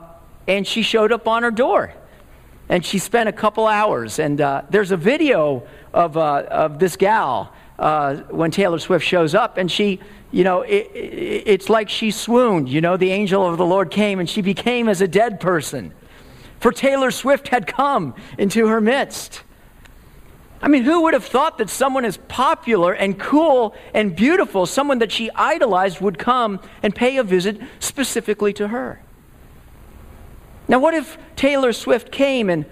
and 0.48 0.66
she 0.66 0.82
showed 0.82 1.12
up 1.12 1.28
on 1.28 1.44
her 1.44 1.52
door. 1.52 1.94
And 2.70 2.86
she 2.86 3.00
spent 3.00 3.28
a 3.28 3.34
couple 3.34 3.68
hours. 3.68 4.18
And 4.18 4.40
uh, 4.40 4.62
there's 4.70 4.92
a 4.92 4.98
video 4.98 5.68
of, 5.94 6.16
uh, 6.16 6.46
of 6.50 6.80
this 6.80 6.96
gal 6.96 7.54
uh, 7.78 8.16
when 8.30 8.50
Taylor 8.50 8.80
Swift 8.80 9.06
shows 9.06 9.36
up. 9.36 9.58
And 9.58 9.70
she, 9.70 10.00
you 10.32 10.46
know, 10.46 10.62
it, 10.62 10.90
it, 10.96 11.44
it's 11.46 11.70
like 11.70 11.90
she 11.90 12.12
swooned. 12.12 12.70
You 12.70 12.80
know, 12.80 12.96
the 12.96 13.12
angel 13.12 13.46
of 13.46 13.58
the 13.58 13.66
Lord 13.66 13.92
came 13.92 14.22
and 14.22 14.30
she 14.30 14.42
became 14.42 14.88
as 14.88 15.02
a 15.02 15.08
dead 15.08 15.42
person. 15.42 15.94
For 16.62 16.72
Taylor 16.72 17.12
Swift 17.12 17.50
had 17.50 17.68
come 17.68 18.16
into 18.38 18.68
her 18.68 18.80
midst. 18.80 19.44
I 20.62 20.68
mean, 20.68 20.84
who 20.84 21.04
would 21.04 21.14
have 21.14 21.26
thought 21.26 21.60
that 21.60 21.70
someone 21.70 22.04
as 22.04 22.18
popular 22.18 22.94
and 22.94 23.20
cool 23.20 23.76
and 23.94 24.16
beautiful, 24.16 24.66
someone 24.66 25.00
that 25.00 25.12
she 25.12 25.30
idolized, 25.32 26.02
would 26.02 26.18
come 26.18 26.60
and 26.82 26.96
pay 26.96 27.18
a 27.18 27.24
visit 27.24 27.60
specifically 27.80 28.54
to 28.54 28.70
her? 28.70 29.02
Now, 30.68 30.80
what 30.80 30.94
if 30.94 31.18
Taylor 31.36 31.74
Swift 31.74 32.12
came 32.12 32.50
and 32.50 32.66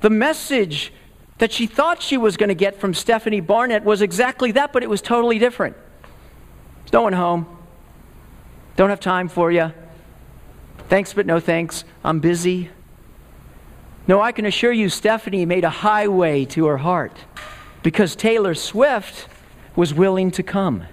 the 0.00 0.10
message 0.10 0.92
that 1.38 1.52
she 1.52 1.66
thought 1.66 2.00
she 2.00 2.16
was 2.16 2.36
going 2.36 2.48
to 2.48 2.54
get 2.54 2.78
from 2.78 2.94
Stephanie 2.94 3.40
Barnett 3.40 3.84
was 3.84 4.00
exactly 4.00 4.52
that, 4.52 4.72
but 4.72 4.82
it 4.82 4.88
was 4.88 5.02
totally 5.02 5.38
different? 5.38 5.76
There's 6.82 6.92
no 6.92 7.02
one 7.02 7.12
home. 7.12 7.46
Don't 8.76 8.90
have 8.90 9.00
time 9.00 9.28
for 9.28 9.50
you. 9.50 9.72
Thanks, 10.88 11.12
but 11.12 11.26
no 11.26 11.40
thanks. 11.40 11.84
I'm 12.04 12.20
busy. 12.20 12.70
No, 14.06 14.20
I 14.20 14.32
can 14.32 14.44
assure 14.44 14.72
you, 14.72 14.88
Stephanie 14.88 15.46
made 15.46 15.64
a 15.64 15.70
highway 15.70 16.44
to 16.46 16.66
her 16.66 16.78
heart 16.78 17.16
because 17.82 18.14
Taylor 18.14 18.54
Swift 18.54 19.28
was 19.76 19.94
willing 19.94 20.30
to 20.32 20.42
come. 20.42 20.84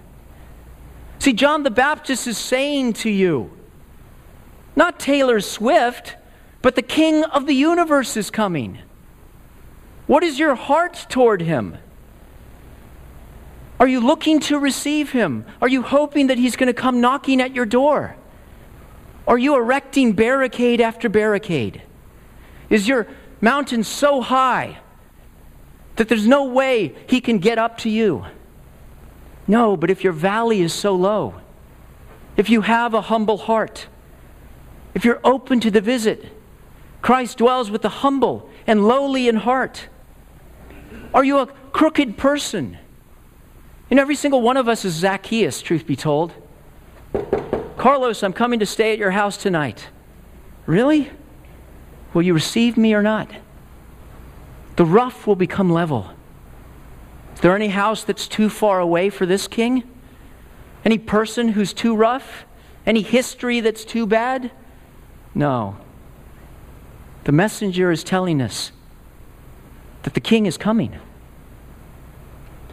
See, 1.19 1.33
John 1.33 1.63
the 1.63 1.71
Baptist 1.71 2.25
is 2.25 2.37
saying 2.37 2.93
to 2.93 3.09
you, 3.09 3.51
not 4.75 4.99
Taylor 4.99 5.41
Swift, 5.41 6.15
but 6.61 6.75
the 6.75 6.81
King 6.81 7.23
of 7.25 7.47
the 7.47 7.53
universe 7.53 8.15
is 8.15 8.31
coming. 8.31 8.79
What 10.07 10.23
is 10.23 10.39
your 10.39 10.55
heart 10.55 11.05
toward 11.09 11.41
him? 11.41 11.77
Are 13.79 13.87
you 13.87 13.99
looking 13.99 14.39
to 14.41 14.57
receive 14.59 15.11
him? 15.11 15.45
Are 15.61 15.67
you 15.67 15.81
hoping 15.81 16.27
that 16.27 16.37
he's 16.37 16.55
going 16.55 16.67
to 16.67 16.73
come 16.73 17.01
knocking 17.01 17.41
at 17.41 17.53
your 17.53 17.65
door? 17.65 18.15
Are 19.27 19.37
you 19.37 19.55
erecting 19.55 20.13
barricade 20.13 20.79
after 20.79 21.09
barricade? 21.09 21.81
Is 22.71 22.87
your 22.87 23.05
mountain 23.41 23.83
so 23.83 24.21
high 24.21 24.79
that 25.97 26.07
there's 26.07 26.25
no 26.25 26.45
way 26.45 26.95
he 27.05 27.21
can 27.21 27.37
get 27.37 27.59
up 27.59 27.77
to 27.79 27.89
you? 27.89 28.25
No, 29.45 29.75
but 29.75 29.91
if 29.91 30.03
your 30.03 30.13
valley 30.13 30.61
is 30.61 30.73
so 30.73 30.95
low, 30.95 31.35
if 32.37 32.49
you 32.49 32.61
have 32.61 32.93
a 32.93 33.01
humble 33.01 33.37
heart, 33.37 33.87
if 34.93 35.03
you're 35.03 35.19
open 35.23 35.59
to 35.59 35.69
the 35.69 35.81
visit, 35.81 36.25
Christ 37.01 37.37
dwells 37.37 37.69
with 37.69 37.81
the 37.81 37.89
humble 37.89 38.49
and 38.65 38.87
lowly 38.87 39.27
in 39.27 39.35
heart. 39.35 39.89
Are 41.13 41.25
you 41.25 41.39
a 41.39 41.47
crooked 41.47 42.17
person? 42.17 42.77
And 43.89 43.99
every 43.99 44.15
single 44.15 44.41
one 44.41 44.55
of 44.55 44.69
us 44.69 44.85
is 44.85 44.93
Zacchaeus, 44.93 45.61
truth 45.61 45.85
be 45.85 45.97
told. 45.97 46.33
Carlos, 47.75 48.23
I'm 48.23 48.31
coming 48.31 48.59
to 48.59 48.65
stay 48.65 48.93
at 48.93 48.97
your 48.97 49.11
house 49.11 49.35
tonight. 49.35 49.89
Really? 50.65 51.11
Will 52.13 52.21
you 52.21 52.33
receive 52.33 52.77
me 52.77 52.93
or 52.93 53.01
not? 53.01 53.29
The 54.75 54.85
rough 54.85 55.27
will 55.27 55.35
become 55.35 55.71
level. 55.71 56.11
Is 57.33 57.41
there 57.41 57.55
any 57.55 57.69
house 57.69 58.03
that's 58.03 58.27
too 58.27 58.49
far 58.49 58.79
away 58.79 59.09
for 59.09 59.25
this 59.25 59.47
king? 59.47 59.83
Any 60.83 60.97
person 60.97 61.49
who's 61.49 61.73
too 61.73 61.95
rough? 61.95 62.45
Any 62.85 63.01
history 63.01 63.59
that's 63.59 63.85
too 63.85 64.05
bad? 64.05 64.51
No. 65.33 65.77
The 67.23 67.31
messenger 67.31 67.91
is 67.91 68.03
telling 68.03 68.41
us 68.41 68.71
that 70.03 70.13
the 70.13 70.19
king 70.19 70.45
is 70.45 70.57
coming. 70.57 70.97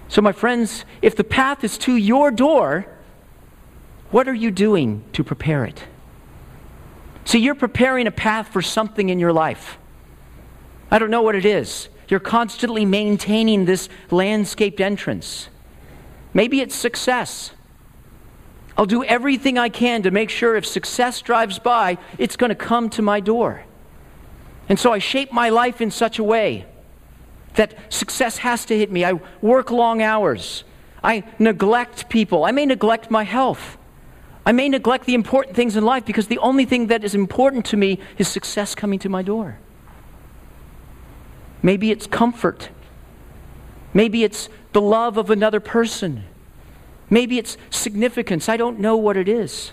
So, 0.08 0.22
my 0.22 0.32
friends, 0.32 0.86
if 1.02 1.14
the 1.14 1.24
path 1.24 1.62
is 1.62 1.76
to 1.78 1.94
your 1.94 2.30
door, 2.30 2.86
what 4.10 4.26
are 4.26 4.34
you 4.34 4.50
doing 4.50 5.04
to 5.12 5.22
prepare 5.22 5.64
it? 5.64 5.84
See, 7.28 7.40
you're 7.40 7.54
preparing 7.54 8.06
a 8.06 8.10
path 8.10 8.48
for 8.48 8.62
something 8.62 9.10
in 9.10 9.18
your 9.18 9.34
life. 9.34 9.76
I 10.90 10.98
don't 10.98 11.10
know 11.10 11.20
what 11.20 11.34
it 11.34 11.44
is. 11.44 11.90
You're 12.08 12.20
constantly 12.20 12.86
maintaining 12.86 13.66
this 13.66 13.90
landscaped 14.10 14.80
entrance. 14.80 15.50
Maybe 16.32 16.62
it's 16.62 16.74
success. 16.74 17.50
I'll 18.78 18.86
do 18.86 19.04
everything 19.04 19.58
I 19.58 19.68
can 19.68 20.02
to 20.04 20.10
make 20.10 20.30
sure 20.30 20.56
if 20.56 20.64
success 20.64 21.20
drives 21.20 21.58
by, 21.58 21.98
it's 22.16 22.34
going 22.34 22.48
to 22.48 22.54
come 22.54 22.88
to 22.88 23.02
my 23.02 23.20
door. 23.20 23.62
And 24.70 24.80
so 24.80 24.94
I 24.94 24.98
shape 24.98 25.30
my 25.30 25.50
life 25.50 25.82
in 25.82 25.90
such 25.90 26.18
a 26.18 26.24
way 26.24 26.64
that 27.56 27.92
success 27.92 28.38
has 28.38 28.64
to 28.64 28.78
hit 28.78 28.90
me. 28.90 29.04
I 29.04 29.20
work 29.42 29.70
long 29.70 30.00
hours. 30.00 30.64
I 31.04 31.24
neglect 31.38 32.08
people. 32.08 32.44
I 32.44 32.52
may 32.52 32.64
neglect 32.64 33.10
my 33.10 33.24
health. 33.24 33.76
I 34.48 34.52
may 34.52 34.70
neglect 34.70 35.04
the 35.04 35.12
important 35.12 35.54
things 35.54 35.76
in 35.76 35.84
life 35.84 36.06
because 36.06 36.28
the 36.28 36.38
only 36.38 36.64
thing 36.64 36.86
that 36.86 37.04
is 37.04 37.14
important 37.14 37.66
to 37.66 37.76
me 37.76 37.98
is 38.16 38.28
success 38.28 38.74
coming 38.74 38.98
to 39.00 39.10
my 39.10 39.20
door. 39.20 39.58
Maybe 41.62 41.90
it's 41.90 42.06
comfort. 42.06 42.70
Maybe 43.92 44.24
it's 44.24 44.48
the 44.72 44.80
love 44.80 45.18
of 45.18 45.28
another 45.28 45.60
person. 45.60 46.24
Maybe 47.10 47.36
it's 47.36 47.58
significance. 47.68 48.48
I 48.48 48.56
don't 48.56 48.80
know 48.80 48.96
what 48.96 49.18
it 49.18 49.28
is. 49.28 49.72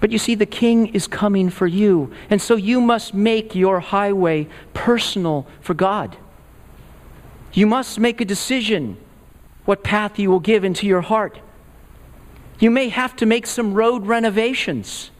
But 0.00 0.10
you 0.10 0.18
see, 0.18 0.34
the 0.34 0.44
king 0.44 0.88
is 0.88 1.06
coming 1.06 1.48
for 1.48 1.68
you. 1.68 2.12
And 2.28 2.42
so 2.42 2.56
you 2.56 2.80
must 2.80 3.14
make 3.14 3.54
your 3.54 3.78
highway 3.78 4.48
personal 4.74 5.46
for 5.60 5.74
God. 5.74 6.16
You 7.52 7.68
must 7.68 8.00
make 8.00 8.20
a 8.20 8.24
decision 8.24 8.96
what 9.64 9.84
path 9.84 10.18
you 10.18 10.28
will 10.28 10.40
give 10.40 10.64
into 10.64 10.88
your 10.88 11.02
heart. 11.02 11.38
You 12.60 12.70
may 12.70 12.90
have 12.90 13.16
to 13.16 13.26
make 13.26 13.46
some 13.46 13.74
road 13.74 14.06
renovations 14.06 15.10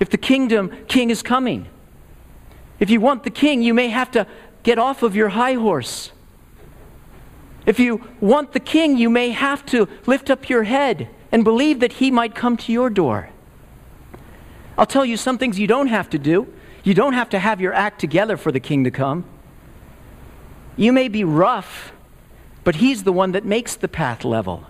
if 0.00 0.08
the 0.08 0.16
kingdom 0.16 0.70
king 0.88 1.10
is 1.10 1.22
coming. 1.22 1.68
If 2.80 2.90
you 2.90 3.00
want 3.00 3.22
the 3.22 3.30
king, 3.30 3.62
you 3.62 3.74
may 3.74 3.88
have 3.88 4.10
to 4.12 4.26
get 4.62 4.78
off 4.78 5.02
of 5.02 5.14
your 5.14 5.28
high 5.28 5.54
horse. 5.54 6.10
If 7.66 7.78
you 7.78 8.02
want 8.20 8.52
the 8.52 8.60
king, 8.60 8.96
you 8.96 9.10
may 9.10 9.30
have 9.30 9.66
to 9.66 9.88
lift 10.06 10.30
up 10.30 10.48
your 10.48 10.62
head 10.62 11.08
and 11.30 11.44
believe 11.44 11.80
that 11.80 11.94
he 11.94 12.10
might 12.10 12.34
come 12.34 12.56
to 12.56 12.72
your 12.72 12.88
door. 12.88 13.28
I'll 14.78 14.86
tell 14.86 15.04
you 15.04 15.18
some 15.18 15.36
things 15.36 15.58
you 15.58 15.66
don't 15.66 15.88
have 15.88 16.08
to 16.10 16.18
do. 16.18 16.52
You 16.82 16.94
don't 16.94 17.12
have 17.12 17.28
to 17.30 17.38
have 17.38 17.60
your 17.60 17.74
act 17.74 18.00
together 18.00 18.38
for 18.38 18.52
the 18.52 18.60
king 18.60 18.84
to 18.84 18.90
come. 18.90 19.26
You 20.76 20.92
may 20.92 21.08
be 21.08 21.24
rough, 21.24 21.92
but 22.64 22.76
he's 22.76 23.02
the 23.02 23.12
one 23.12 23.32
that 23.32 23.44
makes 23.44 23.76
the 23.76 23.88
path 23.88 24.24
level. 24.24 24.66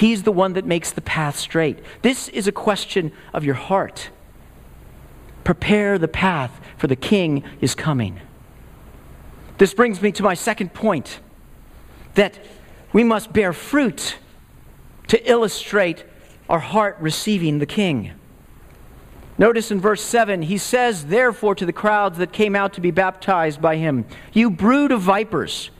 He's 0.00 0.22
the 0.22 0.32
one 0.32 0.54
that 0.54 0.64
makes 0.64 0.90
the 0.92 1.02
path 1.02 1.38
straight. 1.38 1.78
This 2.00 2.28
is 2.28 2.48
a 2.48 2.52
question 2.52 3.12
of 3.34 3.44
your 3.44 3.54
heart. 3.54 4.08
Prepare 5.44 5.98
the 5.98 6.08
path, 6.08 6.58
for 6.78 6.86
the 6.86 6.96
king 6.96 7.44
is 7.60 7.74
coming. 7.74 8.18
This 9.58 9.74
brings 9.74 10.00
me 10.00 10.10
to 10.12 10.22
my 10.22 10.32
second 10.32 10.72
point 10.72 11.20
that 12.14 12.38
we 12.94 13.04
must 13.04 13.34
bear 13.34 13.52
fruit 13.52 14.16
to 15.08 15.30
illustrate 15.30 16.06
our 16.48 16.60
heart 16.60 16.96
receiving 16.98 17.58
the 17.58 17.66
king. 17.66 18.12
Notice 19.36 19.70
in 19.70 19.82
verse 19.82 20.02
7, 20.02 20.40
he 20.40 20.56
says, 20.56 21.08
Therefore, 21.08 21.54
to 21.56 21.66
the 21.66 21.74
crowds 21.74 22.16
that 22.16 22.32
came 22.32 22.56
out 22.56 22.72
to 22.72 22.80
be 22.80 22.90
baptized 22.90 23.60
by 23.60 23.76
him, 23.76 24.06
You 24.32 24.50
brood 24.50 24.92
of 24.92 25.02
vipers, 25.02 25.70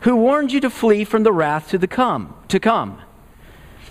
who 0.00 0.16
warned 0.16 0.50
you 0.50 0.58
to 0.58 0.68
flee 0.68 1.04
from 1.04 1.22
the 1.22 1.32
wrath 1.32 1.68
to, 1.68 1.78
the 1.78 1.86
come, 1.86 2.34
to 2.48 2.58
come. 2.58 3.00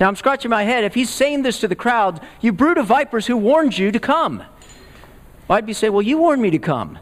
Now, 0.02 0.08
I'm 0.08 0.16
scratching 0.16 0.50
my 0.50 0.64
head. 0.64 0.84
If 0.84 0.96
he's 0.96 1.12
saying 1.12 1.44
this 1.44 1.60
to 1.60 1.68
the 1.68 1.76
crowd, 1.76 2.22
You 2.42 2.52
brood 2.52 2.80
of 2.80 2.88
vipers, 2.88 3.28
who 3.28 3.38
warned 3.38 3.78
you 3.78 3.92
to 3.92 4.00
come. 4.00 4.40
Well, 5.48 5.58
I'd 5.60 5.68
be 5.68 5.74
saying, 5.74 5.94
Well, 5.94 6.02
you 6.02 6.18
warned 6.18 6.42
me 6.42 6.50
to 6.50 6.58
come. 6.58 6.98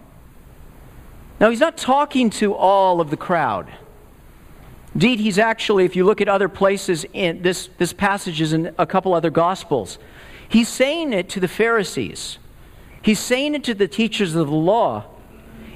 Now, 1.40 1.50
he's 1.50 1.62
not 1.62 1.78
talking 1.78 2.30
to 2.32 2.54
all 2.54 3.00
of 3.00 3.10
the 3.10 3.16
crowd. 3.16 3.72
Indeed, 4.94 5.22
he's 5.22 5.40
actually, 5.40 5.86
if 5.86 5.96
you 5.96 6.04
look 6.04 6.20
at 6.20 6.28
other 6.28 6.50
places 6.50 7.06
in 7.14 7.42
this, 7.42 7.70
this 7.78 7.94
passage 7.94 8.42
is 8.42 8.52
in 8.52 8.76
a 8.78 8.86
couple 8.86 9.14
other 9.14 9.30
gospels. 9.30 9.98
He's 10.50 10.68
saying 10.68 11.14
it 11.14 11.30
to 11.30 11.40
the 11.40 11.48
Pharisees. 11.48 12.38
He's 13.02 13.20
saying 13.20 13.56
it 13.56 13.64
to 13.64 13.74
the 13.74 13.88
teachers 13.88 14.36
of 14.36 14.48
the 14.48 14.54
law. 14.54 15.06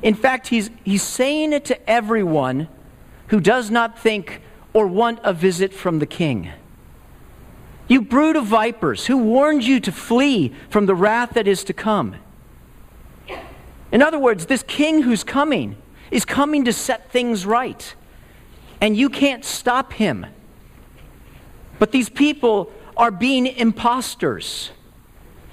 In 0.01 0.13
fact, 0.13 0.49
he's, 0.49 0.71
he's 0.83 1.03
saying 1.03 1.53
it 1.53 1.63
to 1.65 1.89
everyone 1.89 2.67
who 3.27 3.39
does 3.39 3.71
not 3.71 3.97
think 3.97 4.41
or 4.73 4.87
want 4.87 5.19
a 5.23 5.31
visit 5.31 5.73
from 5.73 5.99
the 5.99 6.05
king. 6.05 6.51
You 7.87 8.01
brood 8.01 8.35
of 8.35 8.45
vipers, 8.45 9.07
who 9.07 9.17
warned 9.17 9.63
you 9.63 9.79
to 9.81 9.91
flee 9.91 10.53
from 10.69 10.85
the 10.85 10.95
wrath 10.95 11.33
that 11.33 11.47
is 11.47 11.63
to 11.65 11.73
come? 11.73 12.15
In 13.91 14.01
other 14.01 14.17
words, 14.17 14.47
this 14.47 14.63
king 14.63 15.03
who's 15.03 15.23
coming 15.23 15.75
is 16.09 16.25
coming 16.25 16.65
to 16.65 16.73
set 16.73 17.11
things 17.11 17.45
right, 17.45 17.93
and 18.81 18.97
you 18.97 19.09
can't 19.09 19.45
stop 19.45 19.93
him. 19.93 20.25
But 21.77 21.91
these 21.91 22.09
people 22.09 22.71
are 22.97 23.11
being 23.11 23.45
imposters. 23.45 24.71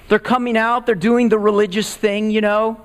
They're 0.07 0.19
coming 0.19 0.57
out, 0.57 0.85
they're 0.85 0.95
doing 0.95 1.29
the 1.29 1.39
religious 1.39 1.95
thing, 1.95 2.31
you 2.31 2.41
know. 2.41 2.81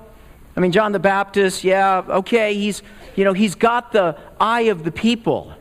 I 0.55 0.59
mean, 0.59 0.71
John 0.71 0.91
the 0.91 0.99
Baptist, 0.99 1.63
yeah, 1.63 2.03
okay, 2.07 2.53
he's, 2.53 2.81
you 3.15 3.23
know, 3.23 3.33
he's 3.33 3.55
got 3.55 3.91
the 3.91 4.17
eye 4.39 4.61
of 4.61 4.83
the 4.83 4.91
people. 4.91 5.53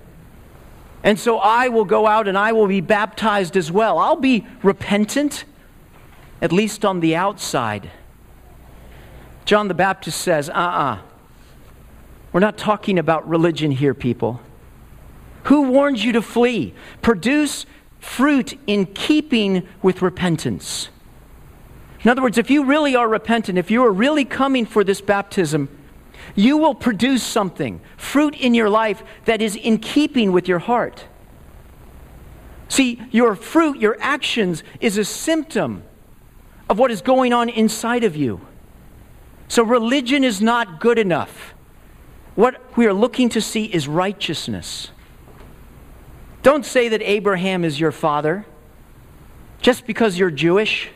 And 1.07 1.21
so 1.21 1.39
I 1.39 1.69
will 1.69 1.85
go 1.85 2.09
out 2.09 2.27
and 2.27 2.37
I 2.37 2.51
will 2.51 2.67
be 2.67 2.81
baptized 2.81 3.57
as 3.57 3.71
well. 3.71 3.97
I'll 3.97 4.17
be 4.17 4.45
repentant, 4.65 5.45
at 6.43 6.51
least 6.51 6.85
on 6.85 6.99
the 6.99 7.15
outside. 7.15 7.93
John 9.45 9.69
the 9.69 9.75
Baptist 9.75 10.21
says, 10.21 10.49
uh 10.49 10.55
uh-uh. 10.55 10.95
uh. 10.95 10.99
we 12.33 12.39
are 12.39 12.41
not 12.41 12.59
talking 12.59 12.99
about 12.99 13.27
religion 13.29 13.71
here, 13.71 13.95
people. 13.95 14.41
Who 15.45 15.71
warns 15.71 16.05
you 16.05 16.11
to 16.11 16.21
flee? 16.21 16.75
Produce 17.03 17.67
fruit 18.01 18.59
in 18.67 18.87
keeping 18.87 19.65
with 19.83 20.03
repentance. 20.03 20.89
In 22.03 22.11
other 22.11 22.23
words, 22.23 22.37
if 22.37 22.51
you 22.51 22.65
really 22.65 22.97
are 22.97 23.09
repentant, 23.09 23.59
if 23.59 23.71
you 23.71 23.85
are 23.85 23.93
really 23.93 24.25
coming 24.25 24.67
for 24.67 24.83
this 24.83 25.01
baptism, 25.01 25.69
you 26.37 26.59
will 26.59 26.75
produce 26.75 27.23
something, 27.23 27.81
fruit 27.97 28.37
in 28.37 28.55
your 28.55 28.69
life 28.69 29.03
that 29.25 29.43
is 29.43 29.57
in 29.57 29.79
keeping 29.79 30.31
with 30.33 30.47
your 30.47 30.59
heart. 30.59 31.07
See, 32.69 33.01
your 33.11 33.35
fruit, 33.35 33.79
your 33.79 33.97
actions, 34.01 34.63
is 34.81 34.99
a 34.99 35.05
symptom 35.05 35.83
of 36.69 36.79
what 36.79 36.91
is 36.91 37.01
going 37.01 37.33
on 37.33 37.49
inside 37.49 38.05
of 38.05 38.17
you. 38.17 38.41
So, 39.49 39.63
religion 39.63 40.25
is 40.25 40.43
not 40.43 40.81
good 40.81 40.99
enough. 40.99 41.55
What 42.35 42.61
we 42.77 42.87
are 42.87 42.93
looking 42.93 43.29
to 43.31 43.41
see 43.41 43.65
is 43.65 43.89
righteousness. 43.89 44.91
Don't 46.43 46.67
say 46.67 46.89
that 46.89 47.03
Abraham 47.03 47.65
is 47.65 47.81
your 47.81 47.93
father 47.93 48.45
just 49.61 49.87
because 49.87 50.19
you're 50.19 50.31
Jewish, 50.31 50.91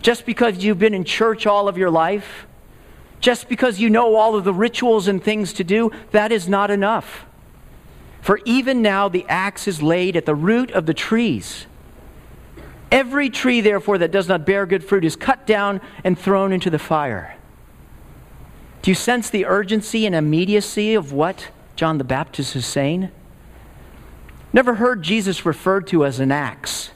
just 0.00 0.24
because 0.24 0.58
you've 0.58 0.78
been 0.78 0.94
in 0.94 1.04
church 1.04 1.46
all 1.46 1.68
of 1.68 1.76
your 1.76 1.90
life, 1.90 2.46
just 3.20 3.48
because 3.48 3.80
you 3.80 3.90
know 3.90 4.14
all 4.14 4.34
of 4.34 4.44
the 4.44 4.54
rituals 4.54 5.08
and 5.08 5.22
things 5.22 5.52
to 5.54 5.64
do. 5.64 5.90
That 6.12 6.32
is 6.32 6.48
not 6.48 6.70
enough. 6.70 7.26
For 8.20 8.40
even 8.44 8.82
now 8.82 9.08
the 9.08 9.26
axe 9.28 9.66
is 9.66 9.82
laid 9.82 10.16
at 10.16 10.26
the 10.26 10.34
root 10.34 10.70
of 10.72 10.86
the 10.86 10.94
trees. 10.94 11.66
Every 12.90 13.28
tree, 13.28 13.60
therefore, 13.60 13.98
that 13.98 14.10
does 14.10 14.28
not 14.28 14.46
bear 14.46 14.64
good 14.64 14.82
fruit 14.82 15.04
is 15.04 15.16
cut 15.16 15.46
down 15.46 15.80
and 16.04 16.18
thrown 16.18 16.52
into 16.52 16.70
the 16.70 16.78
fire. 16.78 17.36
Do 18.82 18.90
you 18.90 18.94
sense 18.94 19.28
the 19.28 19.44
urgency 19.44 20.06
and 20.06 20.14
immediacy 20.14 20.94
of 20.94 21.12
what 21.12 21.48
John 21.76 21.98
the 21.98 22.04
Baptist 22.04 22.56
is 22.56 22.64
saying? 22.64 23.10
Never 24.52 24.76
heard 24.76 25.02
Jesus 25.02 25.44
referred 25.44 25.86
to 25.88 26.06
as 26.06 26.20
an 26.20 26.32
axe. 26.32 26.90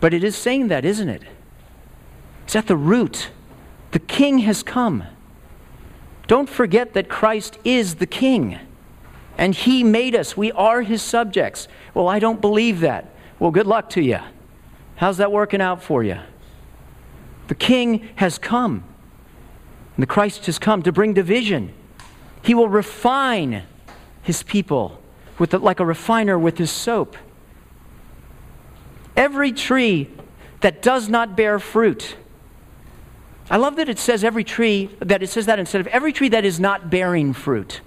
But 0.00 0.12
it 0.12 0.22
is 0.22 0.36
saying 0.36 0.68
that, 0.68 0.84
isn't 0.84 1.08
it? 1.08 1.22
It's 2.44 2.54
at 2.54 2.66
the 2.66 2.76
root. 2.76 3.30
The 3.94 4.00
king 4.00 4.40
has 4.40 4.64
come. 4.64 5.04
Don't 6.26 6.48
forget 6.48 6.94
that 6.94 7.08
Christ 7.08 7.60
is 7.62 7.94
the 7.94 8.06
king. 8.06 8.58
And 9.38 9.54
he 9.54 9.84
made 9.84 10.16
us. 10.16 10.36
We 10.36 10.50
are 10.50 10.82
his 10.82 11.00
subjects. 11.00 11.68
Well, 11.94 12.08
I 12.08 12.18
don't 12.18 12.40
believe 12.40 12.80
that. 12.80 13.14
Well, 13.38 13.52
good 13.52 13.68
luck 13.68 13.88
to 13.90 14.02
you. 14.02 14.18
How's 14.96 15.18
that 15.18 15.30
working 15.30 15.60
out 15.60 15.80
for 15.80 16.02
you? 16.02 16.18
The 17.46 17.54
king 17.54 18.08
has 18.16 18.36
come. 18.36 18.82
And 19.94 20.02
the 20.02 20.08
Christ 20.08 20.46
has 20.46 20.58
come 20.58 20.82
to 20.82 20.90
bring 20.90 21.14
division. 21.14 21.72
He 22.42 22.52
will 22.52 22.68
refine 22.68 23.62
his 24.22 24.42
people 24.42 25.00
with 25.38 25.50
the, 25.50 25.60
like 25.60 25.78
a 25.78 25.86
refiner 25.86 26.36
with 26.36 26.58
his 26.58 26.72
soap. 26.72 27.16
Every 29.16 29.52
tree 29.52 30.10
that 30.62 30.82
does 30.82 31.08
not 31.08 31.36
bear 31.36 31.60
fruit. 31.60 32.16
I 33.50 33.56
love 33.56 33.76
that 33.76 33.88
it 33.88 33.98
says 33.98 34.24
every 34.24 34.44
tree, 34.44 34.90
that 35.00 35.22
it 35.22 35.28
says 35.28 35.46
that 35.46 35.58
instead 35.58 35.80
of 35.80 35.86
every 35.88 36.12
tree 36.12 36.30
that 36.30 36.44
is 36.44 36.58
not 36.58 36.90
bearing 36.90 37.32
fruit. 37.32 37.80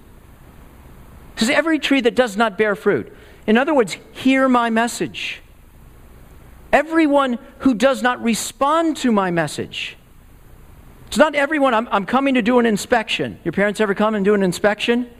It 1.36 1.40
says 1.40 1.50
every 1.50 1.78
tree 1.78 2.00
that 2.00 2.14
does 2.14 2.36
not 2.36 2.56
bear 2.56 2.76
fruit. 2.76 3.12
In 3.46 3.56
other 3.56 3.74
words, 3.74 3.96
hear 4.12 4.48
my 4.48 4.70
message. 4.70 5.42
Everyone 6.72 7.38
who 7.60 7.74
does 7.74 8.02
not 8.02 8.22
respond 8.22 8.96
to 8.98 9.10
my 9.10 9.30
message. 9.30 9.96
It's 11.06 11.16
not 11.16 11.34
everyone. 11.34 11.72
I'm, 11.74 11.88
I'm 11.90 12.04
coming 12.04 12.34
to 12.34 12.42
do 12.42 12.58
an 12.58 12.66
inspection. 12.66 13.40
Your 13.42 13.52
parents 13.52 13.80
ever 13.80 13.94
come 13.94 14.14
and 14.14 14.24
do 14.24 14.34
an 14.34 14.42
inspection? 14.42 15.10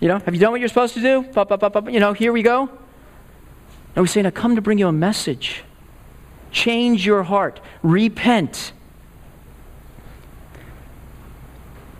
You 0.00 0.08
know, 0.08 0.18
have 0.18 0.34
you 0.34 0.40
done 0.40 0.50
what 0.50 0.60
you're 0.60 0.68
supposed 0.68 0.94
to 0.94 1.00
do? 1.00 1.22
Pop, 1.22 1.50
pop, 1.50 1.60
pop, 1.60 1.74
pop. 1.74 1.90
You 1.90 2.00
know, 2.00 2.12
here 2.12 2.32
we 2.32 2.42
go. 2.42 2.70
No, 3.94 4.02
he's 4.02 4.10
saying, 4.10 4.26
I 4.26 4.30
come 4.30 4.56
to 4.56 4.62
bring 4.62 4.78
you 4.78 4.88
a 4.88 4.92
message. 4.92 5.62
Change 6.50 7.04
your 7.04 7.22
heart. 7.22 7.60
Repent. 7.82 8.72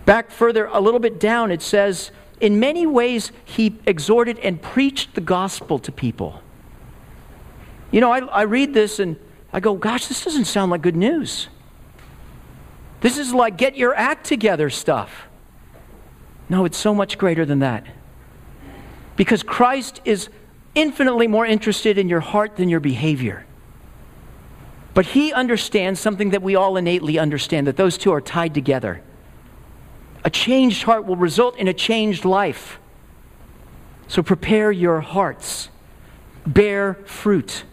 Back 0.07 0.31
further, 0.31 0.67
a 0.67 0.79
little 0.79 1.01
bit 1.01 1.19
down, 1.19 1.51
it 1.51 1.61
says, 1.61 2.11
in 2.39 2.61
many 2.61 2.87
ways, 2.87 3.33
he 3.43 3.77
exhorted 3.85 4.39
and 4.39 4.61
preached 4.61 5.15
the 5.15 5.21
gospel 5.21 5.79
to 5.79 5.91
people. 5.91 6.41
You 7.91 7.99
know, 7.99 8.13
I, 8.13 8.19
I 8.19 8.41
read 8.43 8.73
this 8.73 8.99
and 8.99 9.17
I 9.51 9.59
go, 9.59 9.75
gosh, 9.75 10.07
this 10.07 10.23
doesn't 10.23 10.45
sound 10.45 10.71
like 10.71 10.81
good 10.81 10.95
news. 10.95 11.49
This 13.01 13.17
is 13.17 13.33
like 13.33 13.57
get 13.57 13.75
your 13.75 13.93
act 13.95 14.25
together 14.25 14.69
stuff. 14.69 15.27
No, 16.47 16.63
it's 16.63 16.77
so 16.77 16.95
much 16.95 17.17
greater 17.17 17.43
than 17.43 17.59
that. 17.59 17.85
Because 19.17 19.43
Christ 19.43 19.99
is 20.05 20.29
infinitely 20.73 21.27
more 21.27 21.45
interested 21.45 21.97
in 21.97 22.07
your 22.07 22.21
heart 22.21 22.55
than 22.55 22.69
your 22.69 22.79
behavior. 22.79 23.45
But 24.93 25.07
he 25.07 25.33
understands 25.33 25.99
something 25.99 26.29
that 26.29 26.41
we 26.41 26.55
all 26.55 26.77
innately 26.77 27.19
understand 27.19 27.67
that 27.67 27.75
those 27.75 27.97
two 27.97 28.13
are 28.13 28.21
tied 28.21 28.53
together. 28.53 29.01
A 30.27 30.29
changed 30.29 30.83
heart 30.83 31.05
will 31.05 31.15
result 31.15 31.55
in 31.55 31.69
a 31.69 31.73
changed 31.73 32.25
life. 32.25 32.81
So 34.09 34.21
prepare 34.21 34.73
your 34.73 34.99
hearts, 34.99 35.69
bear 36.45 36.95
fruit. 37.05 37.63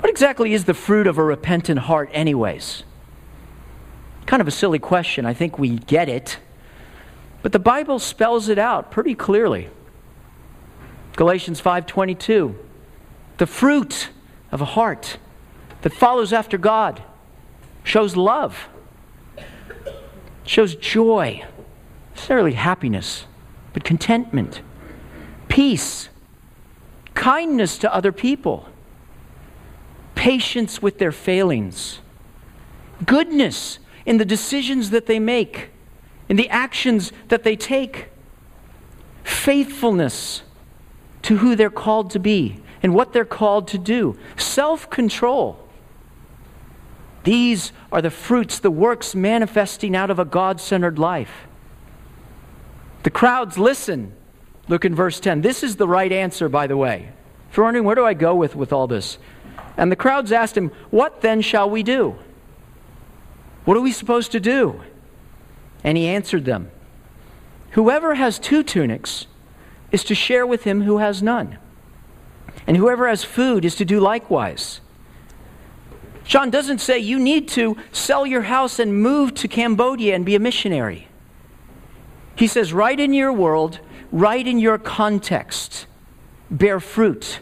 What 0.00 0.10
exactly 0.10 0.52
is 0.52 0.66
the 0.66 0.74
fruit 0.74 1.06
of 1.06 1.16
a 1.16 1.24
repentant 1.24 1.78
heart, 1.78 2.10
anyways? 2.12 2.84
Kind 4.26 4.42
of 4.42 4.46
a 4.46 4.50
silly 4.50 4.78
question. 4.78 5.24
I 5.24 5.32
think 5.32 5.58
we 5.58 5.78
get 5.78 6.06
it. 6.06 6.36
But 7.40 7.52
the 7.52 7.58
Bible 7.58 7.98
spells 7.98 8.50
it 8.50 8.58
out 8.58 8.90
pretty 8.90 9.14
clearly. 9.14 9.70
Galatians 11.16 11.62
5:22. 11.62 12.56
The 13.38 13.46
fruit 13.46 14.10
of 14.52 14.60
a 14.60 14.66
heart 14.66 15.16
that 15.80 15.94
follows 15.94 16.30
after 16.30 16.58
God 16.58 17.02
shows 17.84 18.16
love, 18.18 18.68
shows 20.44 20.74
joy, 20.74 21.42
necessarily 22.14 22.52
happiness, 22.52 23.26
but 23.72 23.84
contentment, 23.84 24.62
peace, 25.48 26.08
kindness 27.14 27.76
to 27.78 27.94
other 27.94 28.12
people, 28.12 28.68
patience 30.14 30.80
with 30.80 30.98
their 30.98 31.12
failings, 31.12 32.00
goodness 33.04 33.78
in 34.06 34.18
the 34.18 34.24
decisions 34.24 34.90
that 34.90 35.06
they 35.06 35.18
make, 35.18 35.70
in 36.28 36.36
the 36.36 36.48
actions 36.48 37.12
that 37.28 37.42
they 37.42 37.56
take, 37.56 38.10
faithfulness 39.24 40.42
to 41.22 41.38
who 41.38 41.56
they're 41.56 41.70
called 41.70 42.10
to 42.10 42.18
be 42.18 42.60
and 42.82 42.94
what 42.94 43.12
they're 43.12 43.24
called 43.24 43.66
to 43.68 43.78
do, 43.78 44.16
self 44.36 44.88
control. 44.88 45.58
These 47.24 47.72
are 47.90 48.02
the 48.02 48.10
fruits, 48.10 48.58
the 48.58 48.70
works 48.70 49.14
manifesting 49.14 49.96
out 49.96 50.10
of 50.10 50.18
a 50.18 50.26
God 50.26 50.60
centered 50.60 50.98
life. 50.98 51.46
The 53.04 53.10
crowds 53.10 53.58
listen. 53.58 54.12
Look 54.66 54.84
in 54.84 54.94
verse 54.94 55.20
10. 55.20 55.42
This 55.42 55.62
is 55.62 55.76
the 55.76 55.86
right 55.86 56.10
answer, 56.10 56.48
by 56.48 56.66
the 56.66 56.76
way. 56.76 57.10
If 57.50 57.56
you're 57.56 57.64
wondering, 57.64 57.84
where 57.84 57.94
do 57.94 58.04
I 58.04 58.14
go 58.14 58.34
with, 58.34 58.56
with 58.56 58.72
all 58.72 58.86
this? 58.86 59.18
And 59.76 59.92
the 59.92 59.96
crowds 59.96 60.32
asked 60.32 60.56
him, 60.56 60.70
What 60.90 61.20
then 61.20 61.42
shall 61.42 61.68
we 61.68 61.82
do? 61.82 62.16
What 63.64 63.76
are 63.76 63.82
we 63.82 63.92
supposed 63.92 64.32
to 64.32 64.40
do? 64.40 64.82
And 65.84 65.98
he 65.98 66.06
answered 66.06 66.46
them 66.46 66.70
Whoever 67.72 68.14
has 68.14 68.38
two 68.38 68.62
tunics 68.62 69.26
is 69.92 70.02
to 70.04 70.14
share 70.14 70.46
with 70.46 70.64
him 70.64 70.82
who 70.82 70.98
has 70.98 71.22
none. 71.22 71.58
And 72.66 72.76
whoever 72.76 73.06
has 73.08 73.22
food 73.22 73.66
is 73.66 73.76
to 73.76 73.84
do 73.84 74.00
likewise. 74.00 74.80
John 76.24 76.48
doesn't 76.48 76.78
say 76.78 76.98
you 76.98 77.18
need 77.18 77.48
to 77.48 77.76
sell 77.92 78.24
your 78.24 78.42
house 78.42 78.78
and 78.78 79.02
move 79.02 79.34
to 79.34 79.48
Cambodia 79.48 80.14
and 80.14 80.24
be 80.24 80.34
a 80.34 80.40
missionary. 80.40 81.08
He 82.36 82.46
says, 82.46 82.72
right 82.72 82.98
in 82.98 83.12
your 83.12 83.32
world, 83.32 83.80
right 84.10 84.46
in 84.46 84.58
your 84.58 84.78
context, 84.78 85.86
bear 86.50 86.80
fruit. 86.80 87.40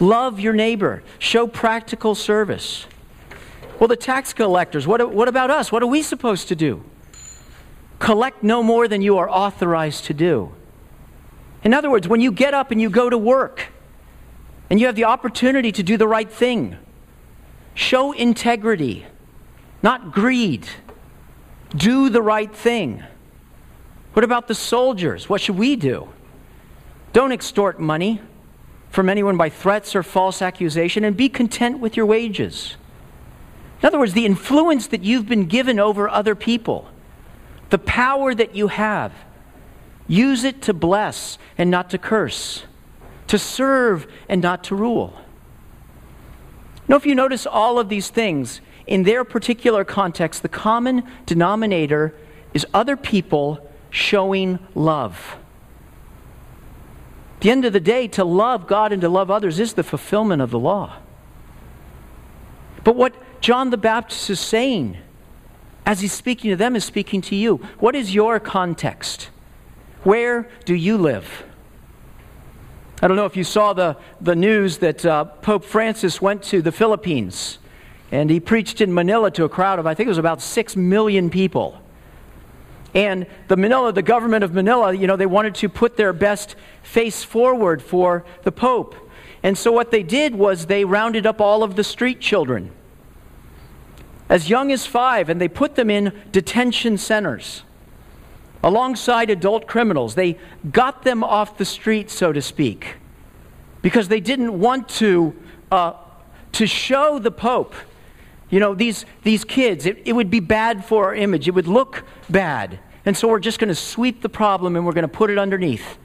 Love 0.00 0.40
your 0.40 0.52
neighbor. 0.52 1.02
Show 1.18 1.46
practical 1.46 2.14
service. 2.14 2.86
Well, 3.78 3.88
the 3.88 3.96
tax 3.96 4.32
collectors, 4.32 4.86
what, 4.86 5.12
what 5.12 5.28
about 5.28 5.50
us? 5.50 5.72
What 5.72 5.82
are 5.82 5.86
we 5.86 6.02
supposed 6.02 6.48
to 6.48 6.56
do? 6.56 6.84
Collect 7.98 8.42
no 8.42 8.62
more 8.62 8.86
than 8.88 9.02
you 9.02 9.18
are 9.18 9.28
authorized 9.28 10.04
to 10.06 10.14
do. 10.14 10.54
In 11.62 11.72
other 11.72 11.90
words, 11.90 12.06
when 12.06 12.20
you 12.20 12.30
get 12.30 12.54
up 12.54 12.70
and 12.70 12.80
you 12.80 12.90
go 12.90 13.08
to 13.08 13.16
work 13.16 13.68
and 14.68 14.78
you 14.78 14.86
have 14.86 14.96
the 14.96 15.04
opportunity 15.04 15.72
to 15.72 15.82
do 15.82 15.96
the 15.96 16.06
right 16.06 16.30
thing, 16.30 16.76
show 17.74 18.12
integrity, 18.12 19.06
not 19.82 20.12
greed. 20.12 20.68
Do 21.74 22.08
the 22.08 22.22
right 22.22 22.54
thing. 22.54 23.02
What 24.14 24.24
about 24.24 24.48
the 24.48 24.54
soldiers? 24.54 25.28
What 25.28 25.40
should 25.40 25.58
we 25.58 25.76
do? 25.76 26.08
Don't 27.12 27.32
extort 27.32 27.78
money 27.78 28.20
from 28.90 29.08
anyone 29.08 29.36
by 29.36 29.48
threats 29.48 29.96
or 29.96 30.04
false 30.04 30.40
accusation 30.40 31.04
and 31.04 31.16
be 31.16 31.28
content 31.28 31.80
with 31.80 31.96
your 31.96 32.06
wages. 32.06 32.76
In 33.82 33.86
other 33.86 33.98
words, 33.98 34.12
the 34.12 34.24
influence 34.24 34.86
that 34.86 35.02
you've 35.02 35.28
been 35.28 35.46
given 35.46 35.80
over 35.80 36.08
other 36.08 36.36
people, 36.36 36.88
the 37.70 37.78
power 37.78 38.34
that 38.34 38.54
you 38.54 38.68
have, 38.68 39.12
use 40.06 40.44
it 40.44 40.62
to 40.62 40.72
bless 40.72 41.36
and 41.58 41.68
not 41.70 41.90
to 41.90 41.98
curse, 41.98 42.64
to 43.26 43.36
serve 43.36 44.06
and 44.28 44.40
not 44.40 44.62
to 44.64 44.76
rule. 44.76 45.18
Now, 46.86 46.96
if 46.96 47.04
you 47.04 47.16
notice 47.16 47.46
all 47.46 47.80
of 47.80 47.88
these 47.88 48.10
things, 48.10 48.60
in 48.86 49.02
their 49.02 49.24
particular 49.24 49.84
context, 49.84 50.42
the 50.42 50.48
common 50.48 51.02
denominator 51.26 52.14
is 52.52 52.64
other 52.72 52.96
people 52.96 53.63
showing 53.94 54.58
love. 54.74 55.36
At 57.36 57.40
the 57.42 57.50
end 57.50 57.64
of 57.64 57.72
the 57.72 57.80
day, 57.80 58.08
to 58.08 58.24
love 58.24 58.66
God 58.66 58.92
and 58.92 59.00
to 59.02 59.08
love 59.08 59.30
others 59.30 59.60
is 59.60 59.74
the 59.74 59.84
fulfillment 59.84 60.42
of 60.42 60.50
the 60.50 60.58
law. 60.58 60.96
But 62.82 62.96
what 62.96 63.14
John 63.40 63.70
the 63.70 63.76
Baptist 63.76 64.28
is 64.30 64.40
saying 64.40 64.98
as 65.86 66.00
he's 66.00 66.12
speaking 66.12 66.50
to 66.50 66.56
them 66.56 66.74
is 66.74 66.84
speaking 66.84 67.20
to 67.22 67.36
you. 67.36 67.58
What 67.78 67.94
is 67.94 68.14
your 68.14 68.40
context? 68.40 69.30
Where 70.02 70.48
do 70.64 70.74
you 70.74 70.98
live? 70.98 71.44
I 73.00 73.06
don't 73.06 73.16
know 73.16 73.26
if 73.26 73.36
you 73.36 73.44
saw 73.44 73.74
the, 73.74 73.96
the 74.20 74.34
news 74.34 74.78
that 74.78 75.04
uh, 75.04 75.24
Pope 75.24 75.64
Francis 75.64 76.22
went 76.22 76.42
to 76.44 76.62
the 76.62 76.72
Philippines 76.72 77.58
and 78.10 78.30
he 78.30 78.40
preached 78.40 78.80
in 78.80 78.92
Manila 78.94 79.30
to 79.32 79.44
a 79.44 79.48
crowd 79.48 79.78
of, 79.78 79.86
I 79.86 79.94
think 79.94 80.06
it 80.06 80.10
was 80.10 80.18
about 80.18 80.40
six 80.40 80.74
million 80.74 81.30
people. 81.30 81.80
And 82.94 83.26
the 83.48 83.56
Manila, 83.56 83.92
the 83.92 84.02
government 84.02 84.44
of 84.44 84.54
Manila, 84.54 84.94
you 84.94 85.06
know, 85.06 85.16
they 85.16 85.26
wanted 85.26 85.56
to 85.56 85.68
put 85.68 85.96
their 85.96 86.12
best 86.12 86.54
face 86.82 87.24
forward 87.24 87.82
for 87.82 88.24
the 88.44 88.52
Pope. 88.52 88.94
And 89.42 89.58
so 89.58 89.72
what 89.72 89.90
they 89.90 90.02
did 90.02 90.34
was 90.34 90.66
they 90.66 90.84
rounded 90.84 91.26
up 91.26 91.40
all 91.40 91.62
of 91.62 91.76
the 91.76 91.84
street 91.84 92.20
children 92.20 92.70
as 94.28 94.48
young 94.48 94.72
as 94.72 94.86
five, 94.86 95.28
and 95.28 95.40
they 95.40 95.48
put 95.48 95.74
them 95.74 95.90
in 95.90 96.12
detention 96.32 96.96
centers 96.96 97.62
alongside 98.62 99.28
adult 99.28 99.66
criminals. 99.66 100.14
They 100.14 100.38
got 100.70 101.02
them 101.02 101.22
off 101.22 101.58
the 101.58 101.64
street, 101.66 102.10
so 102.10 102.32
to 102.32 102.40
speak, 102.40 102.96
because 103.82 104.08
they 104.08 104.20
didn't 104.20 104.58
want 104.58 104.88
to, 104.90 105.36
uh, 105.70 105.92
to 106.52 106.66
show 106.66 107.18
the 107.18 107.30
Pope, 107.30 107.74
you 108.48 108.60
know, 108.60 108.74
these, 108.74 109.04
these 109.24 109.44
kids. 109.44 109.84
It, 109.84 110.00
it 110.06 110.14
would 110.14 110.30
be 110.30 110.40
bad 110.40 110.84
for 110.84 111.06
our 111.06 111.14
image, 111.14 111.46
it 111.46 111.50
would 111.50 111.68
look 111.68 112.04
bad. 112.30 112.78
And 113.06 113.16
so 113.16 113.28
we're 113.28 113.40
just 113.40 113.58
going 113.58 113.68
to 113.68 113.74
sweep 113.74 114.22
the 114.22 114.28
problem 114.28 114.76
and 114.76 114.86
we're 114.86 114.92
going 114.92 115.02
to 115.02 115.08
put 115.08 115.30
it 115.30 115.38
underneath. 115.38 115.98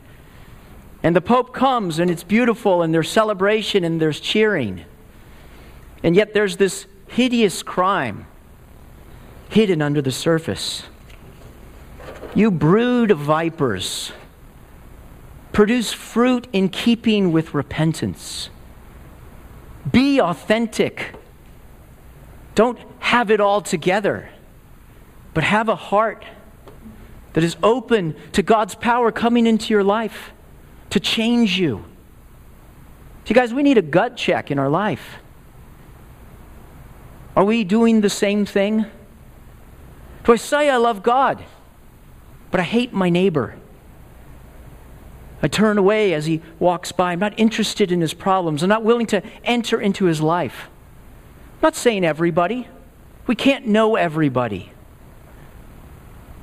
And 1.02 1.16
the 1.16 1.22
Pope 1.22 1.54
comes 1.54 2.00
and 2.00 2.12
it's 2.12 2.24
beautiful 2.24 2.82
and 2.82 2.94
there's 2.94 3.10
celebration 3.10 3.84
and 3.84 4.02
there's 4.02 4.20
cheering. 4.20 4.84
And 6.04 6.16
yet 6.16 6.34
there's 6.34 6.58
this 6.58 6.88
hideous 7.08 7.64
crime 7.64 8.26
hidden 9.50 9.82
under 9.82 10.02
the 10.02 10.12
surface. 10.12 10.84
You 12.36 12.52
brood 12.52 13.12
of 13.12 13.20
vipers, 13.20 14.12
produce 15.54 15.92
fruit 15.92 16.48
in 16.54 16.70
keeping 16.70 17.32
with 17.32 17.54
repentance. 17.54 18.50
Be 19.90 20.22
authentic. 20.22 21.16
Don't 22.56 22.78
have 23.00 23.32
it 23.32 23.40
all 23.40 23.62
together, 23.62 24.30
but 25.34 25.44
have 25.44 25.70
a 25.70 25.76
heart 25.76 26.26
that 27.34 27.44
is 27.44 27.56
open 27.62 28.16
to 28.34 28.42
God's 28.42 28.76
power 28.76 29.12
coming 29.12 29.46
into 29.46 29.74
your 29.74 29.84
life 29.84 30.32
to 30.90 31.00
change 31.00 31.60
you. 31.60 31.86
See, 33.26 33.34
guys, 33.34 33.54
we 33.54 33.64
need 33.64 33.78
a 33.78 33.84
gut 33.84 34.18
check 34.18 34.50
in 34.50 34.58
our 34.58 34.70
life. 34.70 35.18
Are 37.36 37.44
we 37.44 37.64
doing 37.64 38.02
the 38.02 38.10
same 38.10 38.46
thing? 38.46 38.86
Do 40.24 40.34
I 40.34 40.36
say 40.36 40.70
I 40.70 40.78
love 40.78 41.04
God, 41.04 41.44
but 42.52 42.60
I 42.60 42.64
hate 42.64 42.92
my 42.92 43.10
neighbor? 43.10 43.56
I 45.42 45.48
turn 45.48 45.78
away 45.78 46.14
as 46.14 46.26
he 46.26 46.42
walks 46.60 46.92
by. 46.92 47.14
I'm 47.14 47.20
not 47.20 47.38
interested 47.40 47.92
in 47.92 48.02
his 48.02 48.14
problems. 48.14 48.62
I'm 48.62 48.70
not 48.70 48.84
willing 48.84 49.06
to 49.08 49.22
enter 49.44 49.80
into 49.80 50.06
his 50.06 50.22
life. 50.22 50.68
I'm 51.56 51.60
not 51.62 51.76
saying 51.76 52.04
everybody. 52.04 52.68
We 53.26 53.36
can't 53.36 53.68
know 53.68 53.96
everybody. 53.96 54.72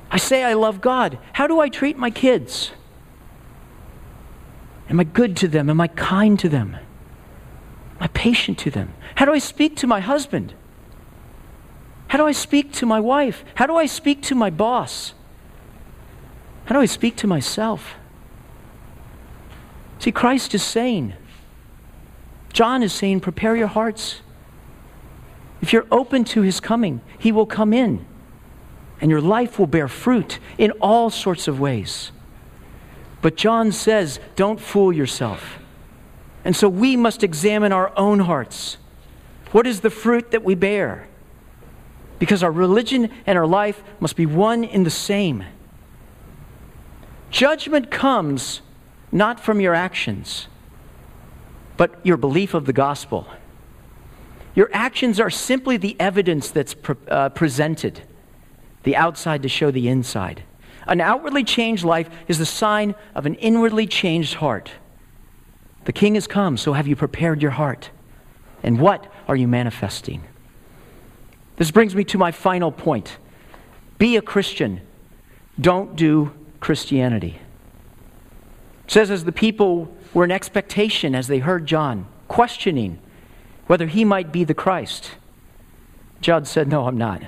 I 0.09 0.17
say 0.17 0.43
I 0.43 0.53
love 0.53 0.81
God. 0.81 1.19
How 1.33 1.47
do 1.47 1.59
I 1.59 1.69
treat 1.69 1.97
my 1.97 2.09
kids? 2.09 2.71
Am 4.89 4.99
I 4.99 5.03
good 5.03 5.35
to 5.37 5.47
them? 5.47 5.69
Am 5.69 5.81
I 5.81 5.87
kind 5.87 6.39
to 6.39 6.49
them? 6.49 6.75
Am 6.75 7.97
I 7.99 8.07
patient 8.07 8.57
to 8.59 8.71
them? 8.71 8.93
How 9.15 9.25
do 9.25 9.33
I 9.33 9.39
speak 9.39 9.75
to 9.77 9.87
my 9.87 9.99
husband? 9.99 10.53
How 12.07 12.17
do 12.17 12.25
I 12.25 12.31
speak 12.31 12.71
to 12.73 12.85
my 12.85 12.99
wife? 12.99 13.43
How 13.55 13.65
do 13.65 13.75
I 13.75 13.85
speak 13.85 14.21
to 14.23 14.35
my 14.35 14.49
boss? 14.49 15.13
How 16.65 16.75
do 16.75 16.81
I 16.81 16.85
speak 16.85 17.15
to 17.17 17.27
myself? 17.27 17.95
See, 19.99 20.11
Christ 20.11 20.53
is 20.53 20.63
saying, 20.63 21.13
John 22.53 22.81
is 22.83 22.93
saying, 22.93 23.19
prepare 23.19 23.55
your 23.55 23.67
hearts. 23.67 24.21
If 25.61 25.73
you're 25.73 25.87
open 25.91 26.23
to 26.25 26.41
his 26.41 26.59
coming, 26.59 27.01
he 27.17 27.31
will 27.31 27.45
come 27.45 27.73
in, 27.73 28.05
and 28.99 29.11
your 29.11 29.21
life 29.21 29.59
will 29.59 29.67
bear 29.67 29.87
fruit 29.87 30.39
in 30.57 30.71
all 30.81 31.09
sorts 31.09 31.47
of 31.47 31.59
ways. 31.59 32.11
But 33.21 33.35
John 33.35 33.71
says, 33.71 34.19
don't 34.35 34.59
fool 34.59 34.93
yourself. 34.93 35.59
And 36.43 36.55
so 36.55 36.69
we 36.69 36.95
must 36.95 37.23
examine 37.23 37.71
our 37.71 37.91
own 37.97 38.19
hearts. 38.19 38.77
What 39.51 39.67
is 39.67 39.81
the 39.81 39.89
fruit 39.89 40.31
that 40.31 40.43
we 40.43 40.55
bear? 40.55 41.07
because 42.19 42.43
our 42.43 42.51
religion 42.51 43.09
and 43.25 43.37
our 43.37 43.47
life 43.47 43.83
must 43.99 44.15
be 44.15 44.25
one 44.25 44.63
in 44.63 44.83
the 44.83 44.89
same. 44.89 45.43
Judgment 47.29 47.91
comes 47.91 48.61
not 49.11 49.39
from 49.39 49.59
your 49.61 49.73
actions, 49.73 50.47
but 51.75 51.99
your 52.03 52.17
belief 52.17 52.53
of 52.53 52.65
the 52.65 52.73
gospel. 52.73 53.27
Your 54.55 54.69
actions 54.73 55.19
are 55.19 55.29
simply 55.29 55.77
the 55.77 55.95
evidence 55.99 56.49
that's 56.49 56.73
pre- 56.73 56.95
uh, 57.07 57.29
presented, 57.29 58.01
the 58.87 58.95
outside 58.95 59.43
to 59.43 59.49
show 59.49 59.69
the 59.69 59.89
inside. 59.89 60.43
An 60.87 61.01
outwardly 61.01 61.43
changed 61.43 61.83
life 61.83 62.09
is 62.29 62.37
the 62.37 62.45
sign 62.45 62.95
of 63.13 63.25
an 63.25 63.35
inwardly 63.35 63.85
changed 63.85 64.35
heart. 64.35 64.71
The 65.83 65.91
king 65.91 66.15
has 66.15 66.25
come, 66.25 66.55
so 66.55 66.71
have 66.71 66.87
you 66.87 66.95
prepared 66.95 67.41
your 67.41 67.51
heart? 67.51 67.89
And 68.63 68.79
what 68.79 69.11
are 69.27 69.35
you 69.35 69.45
manifesting? 69.45 70.23
This 71.57 71.69
brings 71.69 71.95
me 71.95 72.05
to 72.05 72.17
my 72.17 72.31
final 72.31 72.71
point 72.71 73.17
be 73.97 74.15
a 74.15 74.21
Christian, 74.21 74.79
don't 75.59 75.97
do 75.97 76.31
Christianity. 76.61 77.41
It 78.85 78.91
says, 78.91 79.11
as 79.11 79.25
the 79.25 79.33
people 79.33 79.93
were 80.13 80.23
in 80.23 80.31
expectation 80.31 81.13
as 81.13 81.27
they 81.27 81.39
heard 81.39 81.65
John, 81.65 82.07
questioning 82.29 82.99
whether 83.65 83.87
he 83.87 84.05
might 84.05 84.31
be 84.31 84.45
the 84.45 84.53
Christ, 84.53 85.11
John 86.21 86.45
said, 86.45 86.69
No, 86.69 86.87
I'm 86.87 86.97
not. 86.97 87.23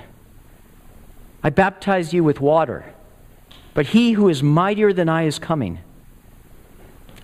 I 1.42 1.50
baptize 1.50 2.12
you 2.12 2.22
with 2.22 2.40
water, 2.40 2.84
but 3.74 3.86
he 3.86 4.12
who 4.12 4.28
is 4.28 4.42
mightier 4.42 4.92
than 4.92 5.08
I 5.08 5.24
is 5.24 5.38
coming. 5.38 5.78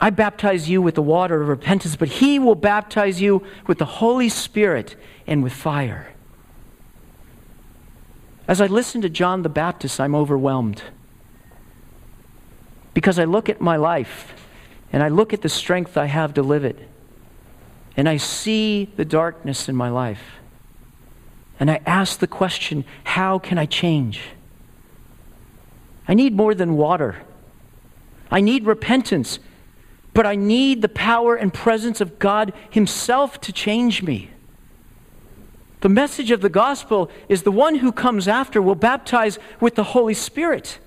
I 0.00 0.10
baptize 0.10 0.68
you 0.68 0.82
with 0.82 0.94
the 0.94 1.02
water 1.02 1.40
of 1.40 1.48
repentance, 1.48 1.96
but 1.96 2.08
he 2.08 2.38
will 2.38 2.54
baptize 2.54 3.20
you 3.20 3.42
with 3.66 3.78
the 3.78 3.84
Holy 3.84 4.28
Spirit 4.28 4.96
and 5.26 5.42
with 5.42 5.52
fire. 5.52 6.12
As 8.48 8.60
I 8.60 8.66
listen 8.66 9.00
to 9.00 9.08
John 9.08 9.42
the 9.42 9.48
Baptist, 9.48 10.00
I'm 10.00 10.14
overwhelmed. 10.14 10.82
Because 12.94 13.18
I 13.18 13.24
look 13.24 13.48
at 13.48 13.60
my 13.60 13.76
life 13.76 14.32
and 14.92 15.02
I 15.02 15.08
look 15.08 15.32
at 15.32 15.42
the 15.42 15.48
strength 15.48 15.96
I 15.96 16.06
have 16.06 16.34
to 16.34 16.42
live 16.42 16.64
it. 16.64 16.78
And 17.96 18.08
I 18.08 18.18
see 18.18 18.90
the 18.96 19.04
darkness 19.04 19.68
in 19.68 19.74
my 19.74 19.88
life. 19.88 20.22
And 21.58 21.70
I 21.70 21.80
ask 21.86 22.18
the 22.18 22.26
question 22.26 22.84
how 23.04 23.38
can 23.38 23.58
I 23.58 23.66
change? 23.66 24.22
I 26.08 26.14
need 26.14 26.34
more 26.34 26.54
than 26.54 26.76
water. 26.76 27.22
I 28.30 28.40
need 28.40 28.64
repentance. 28.64 29.38
But 30.12 30.26
I 30.26 30.34
need 30.34 30.82
the 30.82 30.88
power 30.88 31.34
and 31.34 31.52
presence 31.52 32.00
of 32.00 32.18
God 32.18 32.52
Himself 32.70 33.40
to 33.42 33.52
change 33.52 34.02
me. 34.02 34.30
The 35.80 35.88
message 35.90 36.30
of 36.30 36.40
the 36.40 36.48
gospel 36.48 37.10
is 37.28 37.42
the 37.42 37.52
one 37.52 37.76
who 37.76 37.92
comes 37.92 38.26
after 38.26 38.62
will 38.62 38.74
baptize 38.74 39.38
with 39.60 39.74
the 39.74 39.84
Holy 39.84 40.14
Spirit. 40.14 40.78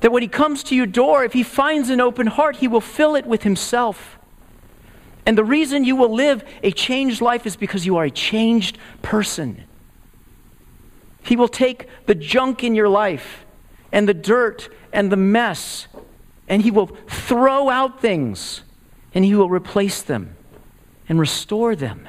That 0.00 0.12
when 0.12 0.22
he 0.22 0.28
comes 0.28 0.62
to 0.64 0.74
your 0.74 0.86
door, 0.86 1.24
if 1.24 1.34
he 1.34 1.42
finds 1.42 1.90
an 1.90 2.00
open 2.00 2.26
heart, 2.26 2.56
he 2.56 2.68
will 2.68 2.80
fill 2.80 3.14
it 3.14 3.26
with 3.26 3.42
himself. 3.42 4.18
And 5.30 5.38
the 5.38 5.44
reason 5.44 5.84
you 5.84 5.94
will 5.94 6.12
live 6.12 6.42
a 6.60 6.72
changed 6.72 7.20
life 7.20 7.46
is 7.46 7.54
because 7.54 7.86
you 7.86 7.96
are 7.98 8.02
a 8.02 8.10
changed 8.10 8.78
person. 9.00 9.62
He 11.22 11.36
will 11.36 11.46
take 11.46 11.86
the 12.06 12.16
junk 12.16 12.64
in 12.64 12.74
your 12.74 12.88
life 12.88 13.44
and 13.92 14.08
the 14.08 14.12
dirt 14.12 14.68
and 14.92 15.12
the 15.12 15.16
mess, 15.16 15.86
and 16.48 16.62
he 16.62 16.72
will 16.72 16.88
throw 17.06 17.68
out 17.70 18.00
things 18.00 18.64
and 19.14 19.24
he 19.24 19.36
will 19.36 19.48
replace 19.48 20.02
them 20.02 20.34
and 21.08 21.20
restore 21.20 21.76
them. 21.76 22.08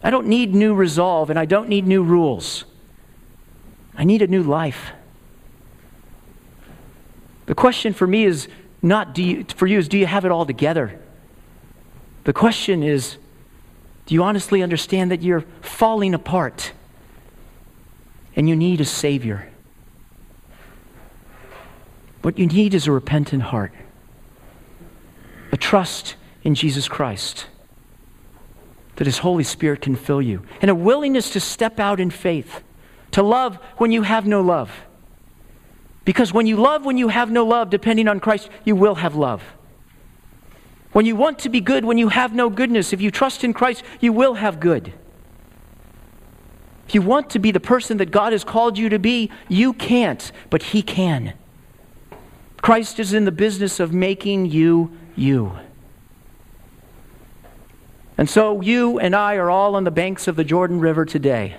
I 0.00 0.10
don't 0.10 0.28
need 0.28 0.54
new 0.54 0.74
resolve 0.74 1.28
and 1.28 1.36
I 1.36 1.44
don't 1.44 1.68
need 1.68 1.88
new 1.88 2.04
rules. 2.04 2.66
I 3.96 4.04
need 4.04 4.22
a 4.22 4.28
new 4.28 4.44
life. 4.44 4.92
The 7.46 7.56
question 7.56 7.92
for 7.92 8.06
me 8.06 8.26
is 8.26 8.46
not 8.80 9.12
do 9.12 9.24
you, 9.24 9.44
for 9.56 9.66
you 9.66 9.78
is 9.80 9.88
do 9.88 9.98
you 9.98 10.06
have 10.06 10.24
it 10.24 10.30
all 10.30 10.46
together? 10.46 11.00
The 12.26 12.32
question 12.32 12.82
is 12.82 13.18
do 14.06 14.14
you 14.14 14.24
honestly 14.24 14.60
understand 14.60 15.12
that 15.12 15.22
you're 15.22 15.44
falling 15.60 16.12
apart 16.12 16.72
and 18.34 18.48
you 18.48 18.56
need 18.56 18.80
a 18.80 18.84
Savior? 18.84 19.48
What 22.22 22.36
you 22.36 22.46
need 22.46 22.74
is 22.74 22.88
a 22.88 22.92
repentant 22.92 23.44
heart, 23.44 23.72
a 25.52 25.56
trust 25.56 26.16
in 26.42 26.56
Jesus 26.56 26.88
Christ 26.88 27.46
that 28.96 29.06
His 29.06 29.18
Holy 29.18 29.44
Spirit 29.44 29.80
can 29.80 29.94
fill 29.94 30.22
you, 30.22 30.42
and 30.60 30.68
a 30.68 30.74
willingness 30.74 31.30
to 31.30 31.38
step 31.38 31.78
out 31.78 32.00
in 32.00 32.10
faith, 32.10 32.64
to 33.12 33.22
love 33.22 33.56
when 33.76 33.92
you 33.92 34.02
have 34.02 34.26
no 34.26 34.40
love. 34.40 34.72
Because 36.04 36.32
when 36.32 36.48
you 36.48 36.56
love 36.56 36.84
when 36.84 36.98
you 36.98 37.06
have 37.06 37.30
no 37.30 37.44
love, 37.44 37.70
depending 37.70 38.08
on 38.08 38.18
Christ, 38.18 38.48
you 38.64 38.74
will 38.74 38.96
have 38.96 39.14
love. 39.14 39.44
When 40.96 41.04
you 41.04 41.14
want 41.14 41.40
to 41.40 41.50
be 41.50 41.60
good 41.60 41.84
when 41.84 41.98
you 41.98 42.08
have 42.08 42.34
no 42.34 42.48
goodness, 42.48 42.94
if 42.94 43.02
you 43.02 43.10
trust 43.10 43.44
in 43.44 43.52
Christ, 43.52 43.82
you 44.00 44.14
will 44.14 44.32
have 44.32 44.58
good. 44.58 44.94
If 46.88 46.94
you 46.94 47.02
want 47.02 47.28
to 47.32 47.38
be 47.38 47.50
the 47.50 47.60
person 47.60 47.98
that 47.98 48.10
God 48.10 48.32
has 48.32 48.44
called 48.44 48.78
you 48.78 48.88
to 48.88 48.98
be, 48.98 49.30
you 49.46 49.74
can't, 49.74 50.32
but 50.48 50.62
He 50.62 50.80
can. 50.80 51.34
Christ 52.62 52.98
is 52.98 53.12
in 53.12 53.26
the 53.26 53.30
business 53.30 53.78
of 53.78 53.92
making 53.92 54.46
you 54.46 54.90
you. 55.14 55.58
And 58.16 58.30
so 58.30 58.62
you 58.62 58.98
and 58.98 59.14
I 59.14 59.34
are 59.34 59.50
all 59.50 59.76
on 59.76 59.84
the 59.84 59.90
banks 59.90 60.26
of 60.26 60.36
the 60.36 60.44
Jordan 60.44 60.80
River 60.80 61.04
today. 61.04 61.58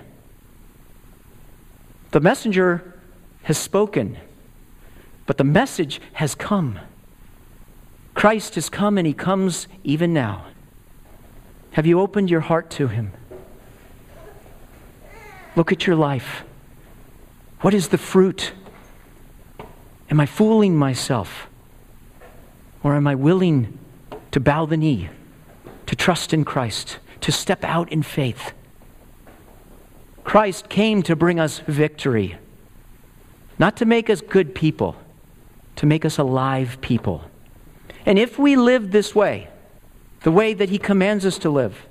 The 2.09 2.21
messenger 2.21 2.99
has 3.43 3.59
spoken, 3.59 4.17
but 5.27 5.37
the 5.37 5.43
message 5.43 6.01
has 6.13 6.33
come. 6.33 6.79
Christ 8.17 8.55
has 8.55 8.67
come 8.67 8.97
and 8.97 9.05
he 9.05 9.13
comes 9.13 9.67
even 9.83 10.11
now. 10.11 10.47
Have 11.73 11.85
you 11.85 11.99
opened 11.99 12.31
your 12.31 12.39
heart 12.39 12.71
to 12.71 12.87
him? 12.87 13.11
Look 15.55 15.71
at 15.71 15.85
your 15.85 15.95
life. 15.95 16.41
What 17.61 17.75
is 17.75 17.89
the 17.89 17.97
fruit? 17.99 18.53
Am 20.09 20.19
I 20.19 20.25
fooling 20.25 20.75
myself? 20.75 21.47
Or 22.81 22.95
am 22.95 23.05
I 23.05 23.13
willing 23.13 23.77
to 24.31 24.39
bow 24.39 24.65
the 24.65 24.77
knee, 24.77 25.09
to 25.85 25.95
trust 25.95 26.33
in 26.33 26.43
Christ, 26.43 26.97
to 27.21 27.31
step 27.31 27.63
out 27.63 27.91
in 27.91 28.01
faith? 28.01 28.51
Christ 30.23 30.69
came 30.69 31.03
to 31.03 31.15
bring 31.15 31.39
us 31.39 31.59
victory, 31.67 32.39
not 33.59 33.77
to 33.77 33.85
make 33.85 34.09
us 34.09 34.21
good 34.21 34.55
people, 34.55 34.95
to 35.75 35.85
make 35.85 36.03
us 36.03 36.17
alive 36.17 36.79
people. 36.81 37.26
And 38.07 38.17
if 38.17 38.39
we 38.39 38.55
live 38.55 38.91
this 38.91 39.13
way, 39.13 39.49
the 40.21 40.31
way 40.31 40.53
that 40.53 40.69
He 40.69 40.77
commands 40.77 41.25
us 41.25 41.37
to 41.39 41.49
live, 41.49 41.85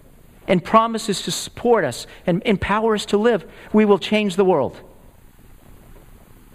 and 0.48 0.64
promises 0.64 1.22
to 1.22 1.30
support 1.30 1.84
us 1.84 2.06
and 2.26 2.42
empower 2.46 2.94
us 2.94 3.04
to 3.06 3.18
live, 3.18 3.44
we 3.72 3.84
will 3.84 3.98
change 3.98 4.36
the 4.36 4.44
world. 4.44 4.80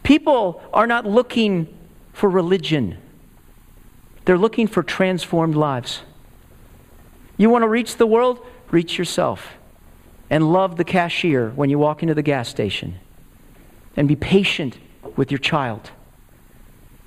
People 0.02 0.64
are 0.74 0.88
not 0.88 1.06
looking 1.06 1.78
for 2.12 2.28
religion, 2.28 2.98
they're 4.26 4.38
looking 4.38 4.66
for 4.66 4.82
transformed 4.82 5.56
lives. 5.56 6.02
You 7.38 7.50
want 7.50 7.64
to 7.64 7.68
reach 7.68 7.98
the 7.98 8.08
world? 8.08 8.44
Reach 8.72 8.98
yourself. 8.98 9.54
And 10.30 10.52
love 10.52 10.78
the 10.78 10.84
cashier 10.84 11.50
when 11.52 11.70
you 11.70 11.78
walk 11.78 12.02
into 12.02 12.14
the 12.14 12.22
gas 12.24 12.50
station. 12.50 13.00
And 13.96 14.08
be 14.08 14.16
patient 14.16 14.78
with 15.16 15.32
your 15.32 15.40
child. 15.40 15.92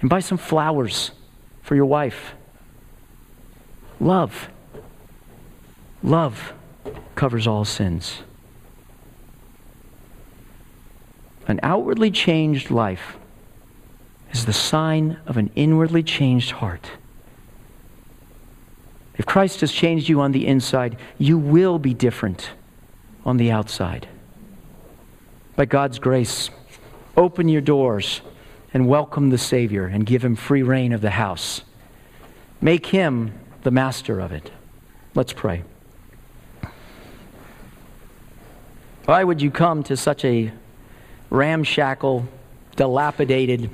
And 0.00 0.11
buy 0.11 0.20
some 0.20 0.38
flowers 0.38 1.12
for 1.62 1.74
your 1.74 1.86
wife. 1.86 2.34
Love. 4.01 4.49
Love 6.03 6.53
covers 7.14 7.47
all 7.47 7.64
sins. 7.64 8.22
An 11.47 11.61
outwardly 11.62 12.11
changed 12.11 12.70
life 12.70 13.16
is 14.32 14.47
the 14.47 14.53
sign 14.53 15.18
of 15.26 15.36
an 15.36 15.51
inwardly 15.55 16.03
changed 16.03 16.53
heart. 16.53 16.90
If 19.16 19.26
Christ 19.26 19.61
has 19.61 19.70
changed 19.70 20.09
you 20.09 20.20
on 20.20 20.32
the 20.32 20.47
inside, 20.47 20.97
you 21.18 21.38
will 21.38 21.78
be 21.78 21.95
different 21.95 22.51
on 23.24 23.36
the 23.36 23.51
outside. 23.51 24.09
By 25.55 25.66
God's 25.66 25.99
grace, 25.99 26.51
open 27.16 27.49
your 27.49 27.61
doors 27.61 28.22
and 28.72 28.88
welcome 28.88 29.30
the 29.30 29.38
Savior 29.38 29.86
and 29.86 30.05
give 30.05 30.24
him 30.24 30.34
free 30.34 30.62
reign 30.62 30.92
of 30.92 31.01
the 31.01 31.11
house. 31.11 31.62
Make 32.61 32.86
him 32.86 33.38
the 33.65 33.71
master 33.71 34.21
of 34.21 34.31
it. 34.31 34.51
Let's 35.15 35.33
pray. 35.33 35.65
Why 39.07 39.25
would 39.25 39.43
you 39.43 39.51
come 39.51 39.83
to 39.85 39.97
such 39.97 40.25
a 40.25 40.53
ramshackle, 41.31 42.29
dilapidated, 42.77 43.71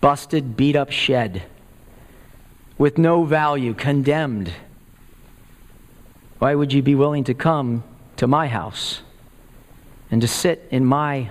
busted, 0.00 0.56
beat 0.56 0.76
up 0.76 0.90
shed 0.90 1.42
with 2.76 2.98
no 2.98 3.24
value, 3.24 3.72
condemned? 3.74 4.52
Why 6.38 6.54
would 6.54 6.72
you 6.72 6.82
be 6.82 6.94
willing 6.94 7.24
to 7.24 7.34
come 7.34 7.84
to 8.16 8.26
my 8.26 8.46
house 8.46 9.00
and 10.10 10.20
to 10.20 10.28
sit 10.28 10.68
in 10.70 10.84
my 10.84 11.30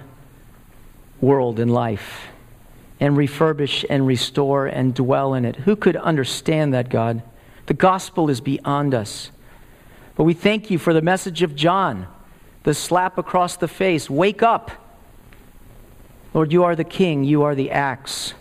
world 1.19 1.59
and 1.59 1.71
life 1.71 2.27
and 2.99 3.15
refurbish 3.15 3.85
and 3.87 4.07
restore 4.07 4.65
and 4.65 4.95
dwell 4.95 5.35
in 5.35 5.45
it? 5.45 5.57
Who 5.57 5.75
could 5.75 5.95
understand 5.95 6.73
that, 6.73 6.89
God? 6.89 7.21
The 7.71 7.77
gospel 7.77 8.29
is 8.29 8.41
beyond 8.41 8.93
us. 8.93 9.31
But 10.17 10.25
we 10.25 10.33
thank 10.33 10.69
you 10.69 10.77
for 10.77 10.93
the 10.93 11.01
message 11.01 11.41
of 11.41 11.55
John 11.55 12.05
the 12.63 12.73
slap 12.73 13.17
across 13.17 13.55
the 13.55 13.67
face. 13.69 14.09
Wake 14.09 14.43
up. 14.43 14.71
Lord, 16.33 16.51
you 16.51 16.65
are 16.65 16.75
the 16.75 16.83
king, 16.83 17.23
you 17.23 17.43
are 17.43 17.55
the 17.55 17.71
axe. 17.71 18.33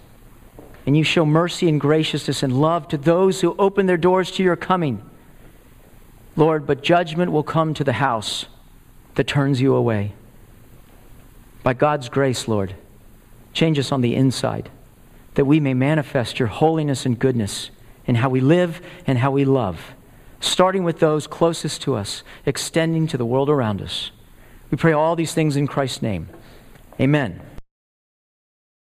And 0.85 0.97
you 0.97 1.05
show 1.05 1.25
mercy 1.25 1.69
and 1.69 1.81
graciousness 1.81 2.43
and 2.43 2.61
love 2.61 2.89
to 2.89 2.97
those 2.97 3.41
who 3.41 3.55
open 3.57 3.87
their 3.87 3.97
doors 3.97 4.33
to 4.33 4.43
your 4.43 4.57
coming. 4.57 5.01
Lord, 6.35 6.67
but 6.67 6.83
judgment 6.83 7.31
will 7.31 7.45
come 7.45 7.73
to 7.75 7.85
the 7.85 7.93
house 7.93 8.47
that 9.15 9.29
turns 9.29 9.61
you 9.61 9.77
away. 9.77 10.13
By 11.63 11.75
God's 11.75 12.09
grace, 12.09 12.49
Lord, 12.49 12.75
change 13.53 13.79
us 13.79 13.93
on 13.93 14.01
the 14.01 14.17
inside 14.17 14.71
that 15.35 15.45
we 15.45 15.61
may 15.61 15.73
manifest 15.73 16.41
your 16.41 16.49
holiness 16.49 17.07
and 17.07 17.17
goodness 17.17 17.71
in 18.11 18.17
how 18.17 18.29
we 18.29 18.41
live 18.41 18.83
and 19.07 19.17
how 19.17 19.31
we 19.31 19.47
love 19.47 19.95
starting 20.41 20.85
with 20.85 20.99
those 20.99 21.27
closest 21.27 21.83
to 21.83 21.95
us, 21.95 22.23
extending 22.47 23.07
to 23.07 23.17
the 23.17 23.27
world 23.27 23.51
around 23.51 23.81
us. 23.81 24.11
We 24.71 24.79
pray 24.79 24.93
all 24.93 25.15
these 25.15 25.35
things 25.35 25.57
in 25.57 25.67
Christ's 25.67 26.03
name. 26.03 26.29
Amen. 26.99 27.41